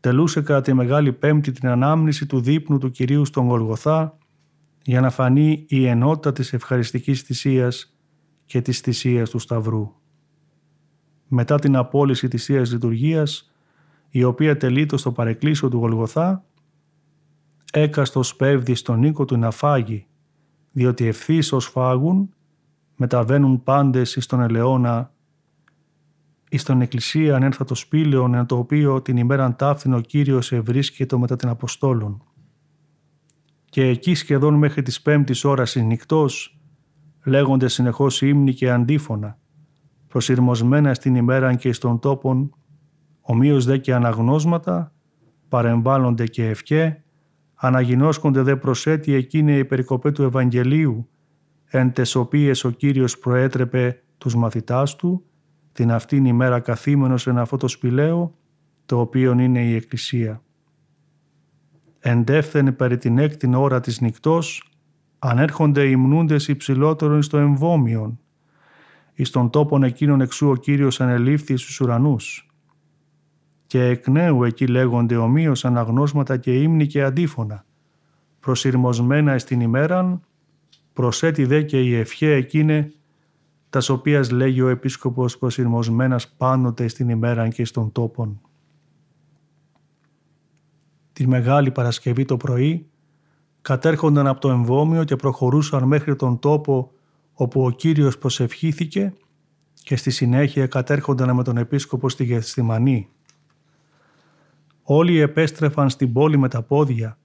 τελούσε 0.00 0.40
κατά 0.40 0.60
τη 0.60 0.74
Μεγάλη 0.74 1.12
Πέμπτη 1.12 1.52
την 1.52 1.68
ανάμνηση 1.68 2.26
του 2.26 2.40
δείπνου 2.40 2.78
του 2.78 2.90
Κυρίου 2.90 3.24
στον 3.24 3.46
Γολγοθά 3.46 4.18
για 4.82 5.00
να 5.00 5.10
φανεί 5.10 5.64
η 5.68 5.86
ενότητα 5.86 6.32
της 6.32 6.52
ευχαριστικής 6.52 7.22
θυσίας 7.22 7.96
και 8.44 8.60
της 8.60 8.80
θυσίας 8.80 9.30
του 9.30 9.38
Σταυρού. 9.38 9.92
Μετά 11.28 11.58
την 11.58 11.76
απόλυση 11.76 12.28
της 12.28 12.44
Θείας 12.44 12.72
Λειτουργίας, 12.72 13.50
η 14.16 14.24
οποία 14.24 14.56
τελείτο 14.56 14.96
στο 14.96 15.12
παρεκκλήσιο 15.12 15.68
του 15.68 15.78
Γολγοθά, 15.78 16.44
έκαστος 17.72 18.28
σπέβδι 18.28 18.74
στον 18.74 19.02
οίκο 19.02 19.24
του 19.24 19.36
να 19.36 19.50
φάγει, 19.50 20.06
διότι 20.72 21.06
ευθύ 21.06 21.38
ως 21.50 21.66
φάγουν, 21.66 22.34
μεταβαίνουν 22.96 23.62
πάντες 23.62 24.16
εις 24.16 24.26
τον 24.26 24.40
ελαιόνα, 24.40 25.12
εις 26.50 26.62
τον 26.62 26.80
εκκλησία 26.80 27.36
ανέρθα 27.36 27.64
το 27.64 27.74
σπήλαιον, 27.74 28.34
εν 28.34 28.46
το 28.46 28.56
οποίο 28.56 29.02
την 29.02 29.16
ημέραν 29.16 29.56
ταύθην 29.56 29.92
ο 29.92 30.00
Κύριος 30.00 30.52
ευρίσκεται 30.52 31.18
μετά 31.18 31.36
την 31.36 31.48
Αποστόλων. 31.48 32.22
Και 33.64 33.86
εκεί 33.86 34.14
σχεδόν 34.14 34.54
μέχρι 34.54 34.82
της 34.82 35.02
πέμπτης 35.02 35.44
ώρας 35.44 35.74
νυχτός, 35.74 36.58
λέγονται 37.24 37.68
συνεχώς 37.68 38.22
ύμνοι 38.22 38.54
και 38.54 38.70
αντίφωνα, 38.70 39.38
προσυρμοσμένα 40.08 40.94
στην 40.94 41.14
ημέραν 41.14 41.56
και 41.56 41.72
στον 41.72 41.98
τόπον, 41.98 42.50
Ομοίως 43.28 43.64
δε 43.64 43.78
και 43.78 43.94
αναγνώσματα, 43.94 44.92
παρεμβάλλονται 45.48 46.26
και 46.26 46.48
ευκέ, 46.48 47.02
αναγινώσκονται 47.54 48.42
δε 48.42 48.56
προσέτη 48.56 49.12
εκείνη 49.12 49.58
η 49.58 49.64
περικοπέ 49.64 50.12
του 50.12 50.22
Ευαγγελίου, 50.22 51.08
εν 51.64 51.92
τες 51.92 52.14
οποίες 52.14 52.64
ο 52.64 52.70
Κύριος 52.70 53.18
προέτρεπε 53.18 54.02
τους 54.18 54.34
μαθητάς 54.34 54.96
του, 54.96 55.24
την 55.72 55.92
αυτήν 55.92 56.24
ημέρα 56.24 56.60
καθήμενος 56.60 57.26
εν 57.26 57.38
αυτό 57.38 57.56
το 57.56 57.68
σπηλαίο, 57.68 58.34
το 58.86 59.00
οποίο 59.00 59.32
είναι 59.38 59.64
η 59.64 59.74
Εκκλησία. 59.74 60.42
Εντεύθεν 61.98 62.76
περί 62.76 62.96
την 62.96 63.18
έκτην 63.18 63.54
ώρα 63.54 63.80
της 63.80 64.00
νυχτός, 64.00 64.72
ανέρχονται 65.18 65.84
οι 65.84 65.96
μνούντες 65.96 66.48
υψηλότερον 66.48 67.22
στο 67.22 67.38
εμβόμιον, 67.38 68.20
εις 69.12 69.30
τον 69.30 69.50
τόπον 69.50 69.82
εκείνον 69.82 70.20
εξού 70.20 70.48
ο 70.48 70.56
Κύριος 70.56 71.00
ανελήφθη 71.00 71.56
στους 71.56 71.80
ουρανούς 71.80 72.46
και 73.66 73.84
εκ 73.84 74.08
νέου 74.08 74.44
εκεί 74.44 74.66
λέγονται 74.66 75.16
ομοίως 75.16 75.64
αναγνώσματα 75.64 76.36
και 76.36 76.62
ύμνοι 76.62 76.86
και 76.86 77.02
αντίφωνα, 77.02 77.64
προσυρμοσμένα 78.40 79.38
στην 79.38 79.60
ημέραν, 79.60 80.20
προσέτει 80.92 81.44
δε 81.44 81.62
και 81.62 81.80
η 81.80 81.94
ευχέ 81.94 82.34
εκείνε, 82.34 82.92
τας 83.70 83.88
οποίας 83.88 84.30
λέγει 84.30 84.62
ο 84.62 84.68
Επίσκοπος 84.68 85.38
προσυρμοσμένας 85.38 86.28
πάντοτε 86.28 86.88
στην 86.88 87.08
ημέραν 87.08 87.50
και 87.50 87.64
στον 87.64 87.92
τόπον. 87.92 88.40
Τη 91.12 91.26
Μεγάλη 91.26 91.70
Παρασκευή 91.70 92.24
το 92.24 92.36
πρωί, 92.36 92.86
κατέρχονταν 93.62 94.26
από 94.26 94.40
το 94.40 94.50
εμβόμιο 94.50 95.04
και 95.04 95.16
προχωρούσαν 95.16 95.84
μέχρι 95.84 96.16
τον 96.16 96.38
τόπο 96.38 96.90
όπου 97.32 97.64
ο 97.64 97.70
Κύριος 97.70 98.18
προσευχήθηκε 98.18 99.14
και 99.74 99.96
στη 99.96 100.10
συνέχεια 100.10 100.66
κατέρχονταν 100.66 101.34
με 101.34 101.42
τον 101.42 101.56
Επίσκοπο 101.56 102.08
στη 102.08 102.24
Γεθστημανή 102.24 103.08
Όλοι 104.88 105.18
επέστρεφαν 105.18 105.90
στην 105.90 106.12
πόλη 106.12 106.38
με 106.38 106.48
τα 106.48 106.62
πόδια, 106.62 107.18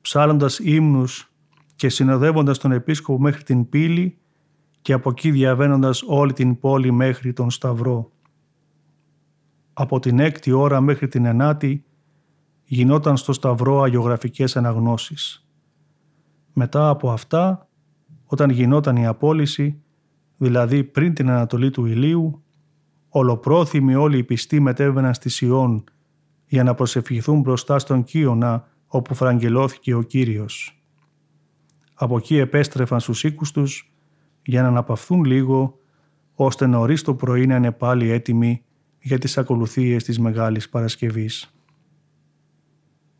ψάλλοντας 0.00 0.58
ύμνους 0.58 1.32
και 1.76 1.88
συνοδεύοντας 1.88 2.58
τον 2.58 2.72
επίσκοπο 2.72 3.20
μέχρι 3.22 3.42
την 3.42 3.68
πύλη 3.68 4.18
και 4.82 4.92
από 4.92 5.10
εκεί 5.10 5.30
διαβαίνοντας 5.30 6.02
όλη 6.06 6.32
την 6.32 6.58
πόλη 6.58 6.92
μέχρι 6.92 7.32
τον 7.32 7.50
Σταυρό. 7.50 8.10
Από 9.72 9.98
την 9.98 10.18
έκτη 10.18 10.52
ώρα 10.52 10.80
μέχρι 10.80 11.08
την 11.08 11.24
ενάτη 11.24 11.84
γινόταν 12.64 13.16
στο 13.16 13.32
Σταυρό 13.32 13.82
αγιογραφικές 13.82 14.56
αναγνώσεις. 14.56 15.48
Μετά 16.52 16.88
από 16.88 17.10
αυτά, 17.10 17.68
όταν 18.24 18.50
γινόταν 18.50 18.96
η 18.96 19.06
απόλυση, 19.06 19.82
δηλαδή 20.36 20.84
πριν 20.84 21.14
την 21.14 21.30
ανατολή 21.30 21.70
του 21.70 21.84
ηλίου, 21.84 22.42
ολοπρόθυμοι 23.08 23.94
όλοι 23.94 24.18
οι 24.18 24.24
πιστοί 24.24 24.60
μετέβαιναν 24.60 25.14
στη 25.14 25.28
Σιών 25.28 25.84
για 26.46 26.62
να 26.62 26.74
προσευχηθούν 26.74 27.40
μπροστά 27.40 27.78
στον 27.78 28.04
Κύωνα 28.04 28.68
όπου 28.86 29.14
φραγγελώθηκε 29.14 29.94
ο 29.94 30.02
Κύριος. 30.02 30.82
Από 31.94 32.16
εκεί 32.16 32.36
επέστρεφαν 32.36 33.00
στους 33.00 33.24
οίκους 33.24 33.50
τους 33.50 33.92
για 34.42 34.62
να 34.62 34.68
αναπαυθούν 34.68 35.24
λίγο 35.24 35.78
ώστε 36.34 36.66
νωρίς 36.66 37.02
το 37.02 37.14
πρωί 37.14 37.46
να 37.46 37.56
είναι 37.56 37.72
πάλι 37.72 38.10
έτοιμοι 38.10 38.64
για 38.98 39.18
τις 39.18 39.38
ακολουθίες 39.38 40.04
της 40.04 40.18
Μεγάλης 40.18 40.68
Παρασκευής. 40.68 41.54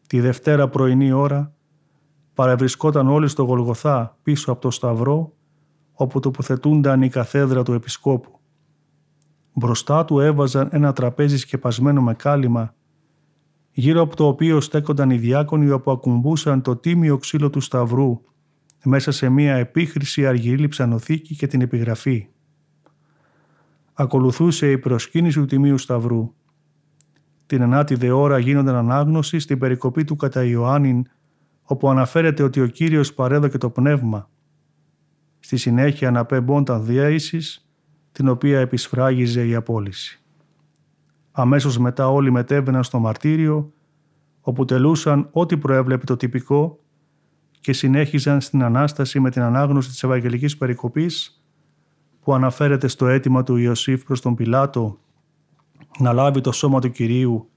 Τη 0.06 0.20
Δευτέρα 0.20 0.68
πρωινή 0.68 1.12
ώρα 1.12 1.54
παρευρισκόταν 2.34 3.08
όλοι 3.08 3.28
στο 3.28 3.42
Γολγοθά 3.42 4.18
πίσω 4.22 4.52
από 4.52 4.60
το 4.60 4.70
Σταυρό 4.70 5.32
όπου 5.92 6.20
τοποθετούνταν 6.20 7.02
η 7.02 7.08
καθέδρα 7.08 7.62
του 7.62 7.72
Επισκόπου. 7.72 8.38
Μπροστά 9.52 10.04
του 10.04 10.20
έβαζαν 10.20 10.68
ένα 10.72 10.92
τραπέζι 10.92 11.38
σκεπασμένο 11.38 12.02
με 12.02 12.14
κάλυμα 12.14 12.74
γύρω 13.74 14.00
από 14.00 14.16
το 14.16 14.26
οποίο 14.26 14.60
στέκονταν 14.60 15.10
οι 15.10 15.16
διάκονοι 15.16 15.70
όπου 15.70 15.90
ακουμπούσαν 15.90 16.62
το 16.62 16.76
τίμιο 16.76 17.18
ξύλο 17.18 17.50
του 17.50 17.60
Σταυρού 17.60 18.20
μέσα 18.84 19.10
σε 19.10 19.28
μία 19.28 19.54
επίχρηση 19.54 20.26
αργυρή 20.26 20.68
ψανοθήκη 20.68 21.36
και 21.36 21.46
την 21.46 21.60
επιγραφή. 21.60 22.28
Ακολουθούσε 23.92 24.70
η 24.70 24.78
προσκύνηση 24.78 25.38
του 25.38 25.46
Τιμίου 25.46 25.78
Σταυρού. 25.78 26.34
Την 27.46 27.62
ενάτη 27.62 27.94
δε 27.94 28.10
ώρα 28.10 28.38
γίνονταν 28.38 28.74
ανάγνωση 28.74 29.38
στην 29.38 29.58
περικοπή 29.58 30.04
του 30.04 30.16
κατά 30.16 30.44
Ιωάννην, 30.44 31.06
όπου 31.62 31.90
αναφέρεται 31.90 32.42
ότι 32.42 32.60
ο 32.60 32.66
Κύριος 32.66 33.14
παρέδωκε 33.14 33.58
το 33.58 33.70
πνεύμα. 33.70 34.30
Στη 35.40 35.56
συνέχεια 35.56 36.08
αναπέμπονταν 36.08 36.84
διαίσης, 36.84 37.68
την 38.12 38.28
οποία 38.28 38.60
επισφράγιζε 38.60 39.46
η 39.46 39.54
απόλυση. 39.54 40.23
Αμέσως 41.36 41.78
μετά 41.78 42.08
όλοι 42.08 42.30
μετέβαιναν 42.30 42.84
στο 42.84 42.98
μαρτύριο, 42.98 43.72
όπου 44.40 44.64
τελούσαν 44.64 45.28
ό,τι 45.32 45.56
προέβλεπε 45.56 46.04
το 46.04 46.16
τυπικό 46.16 46.78
και 47.60 47.72
συνέχιζαν 47.72 48.40
στην 48.40 48.62
Ανάσταση 48.62 49.20
με 49.20 49.30
την 49.30 49.42
ανάγνωση 49.42 49.88
της 49.88 50.02
Ευαγγελικής 50.02 50.56
Περικοπής 50.56 51.44
που 52.20 52.34
αναφέρεται 52.34 52.88
στο 52.88 53.06
αίτημα 53.06 53.42
του 53.42 53.56
Ιωσήφ 53.56 54.04
προς 54.04 54.20
τον 54.20 54.34
Πιλάτο 54.34 54.98
να 55.98 56.12
λάβει 56.12 56.40
το 56.40 56.52
σώμα 56.52 56.80
του 56.80 56.90
Κυρίου 56.90 57.50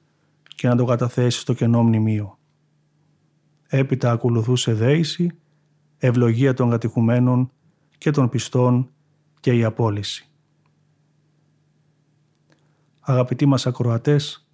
και 0.43 0.67
να 0.67 0.75
το 0.75 0.85
καταθέσει 0.85 1.39
στο 1.39 1.53
κενό 1.53 1.83
μνημείο. 1.83 2.37
Έπειτα 3.67 4.11
ακολουθούσε 4.11 4.73
δέηση, 4.73 5.37
ευλογία 5.97 6.53
των 6.53 6.69
κατοικουμένων 6.69 7.51
και 7.97 8.11
των 8.11 8.29
πιστών 8.29 8.89
και 9.39 9.53
η 9.53 9.63
απόλυση. 9.63 10.29
Αγαπητοί 13.09 13.45
μας 13.45 13.67
ακροατές, 13.67 14.47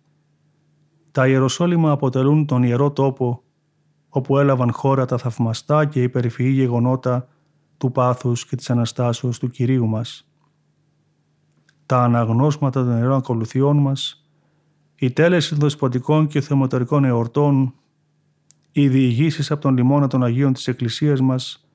τα 1.12 1.28
Ιεροσόλυμα 1.28 1.92
αποτελούν 1.92 2.46
τον 2.46 2.64
ιερό 2.64 2.92
τόπο 2.92 3.44
όπου 4.10 4.38
έλαβαν 4.38 4.72
χώρα 4.72 5.06
τα 5.06 5.18
θαυμαστά 5.18 5.86
και 5.86 6.04
υπερηφυή 6.04 6.52
γεγονότα 6.54 7.28
του 7.78 7.92
πάθους 7.92 8.46
και 8.46 8.56
της 8.56 8.70
Αναστάσεως 8.70 9.40
του 9.40 9.50
Κυρίου 9.50 9.88
μας. 9.88 10.30
Τα 11.86 12.04
αναγνώσματα 12.04 12.84
των 12.84 12.98
ιερών 12.98 13.18
ακολουθιών 13.18 13.78
μας, 13.78 14.30
η 14.96 15.12
τέλεση 15.12 15.50
των 15.50 15.60
δεσποτικών 15.60 16.28
και 16.28 16.42
θεματορικών 16.42 17.04
εορτών, 17.06 17.74
οι 18.72 18.88
διηγήσεις 18.90 19.52
από 19.52 19.62
τον 19.62 19.78
λιμόνα 19.78 20.08
των 20.08 20.24
Αγίων 20.24 20.54
της 20.54 20.68
Εκκλησίας 20.68 21.22
μας, 21.22 21.68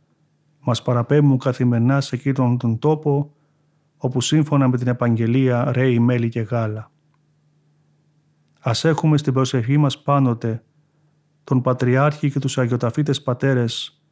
μας 0.60 0.82
παραπέμπουν 0.82 1.38
καθημερινά 1.38 2.00
σε 2.00 2.16
εκείνον 2.16 2.58
τον 2.58 2.78
τόπο, 2.78 3.32
όπου 3.98 4.20
σύμφωνα 4.20 4.68
με 4.68 4.76
την 4.76 4.86
Επαγγελία 4.88 5.72
ρέει 5.72 5.98
μέλι 5.98 6.28
και 6.28 6.40
γάλα. 6.40 6.90
Ας 8.60 8.84
έχουμε 8.84 9.16
στην 9.16 9.32
προσευχή 9.32 9.76
μας 9.76 10.02
πάντοτε 10.02 10.62
τον 11.44 11.60
Πατριάρχη 11.60 12.30
και 12.30 12.38
τους 12.38 12.58
Αγιοταφίτες 12.58 13.22
Πατέρες, 13.22 14.02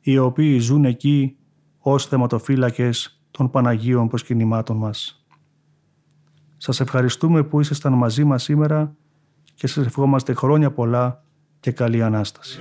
οι 0.00 0.18
οποίοι 0.18 0.58
ζουν 0.58 0.84
εκεί 0.84 1.36
ως 1.78 2.06
θεματοφύλακες 2.06 3.22
των 3.30 3.50
Παναγίων 3.50 4.08
προσκυνημάτων 4.08 4.76
μας. 4.76 5.26
Σας 6.56 6.80
ευχαριστούμε 6.80 7.42
που 7.42 7.60
ήσασταν 7.60 7.92
μαζί 7.92 8.24
μας 8.24 8.42
σήμερα 8.42 8.96
και 9.54 9.66
σας 9.66 9.86
ευχόμαστε 9.86 10.34
χρόνια 10.34 10.72
πολλά 10.72 11.24
και 11.60 11.70
καλή 11.70 12.02
Ανάσταση. 12.02 12.60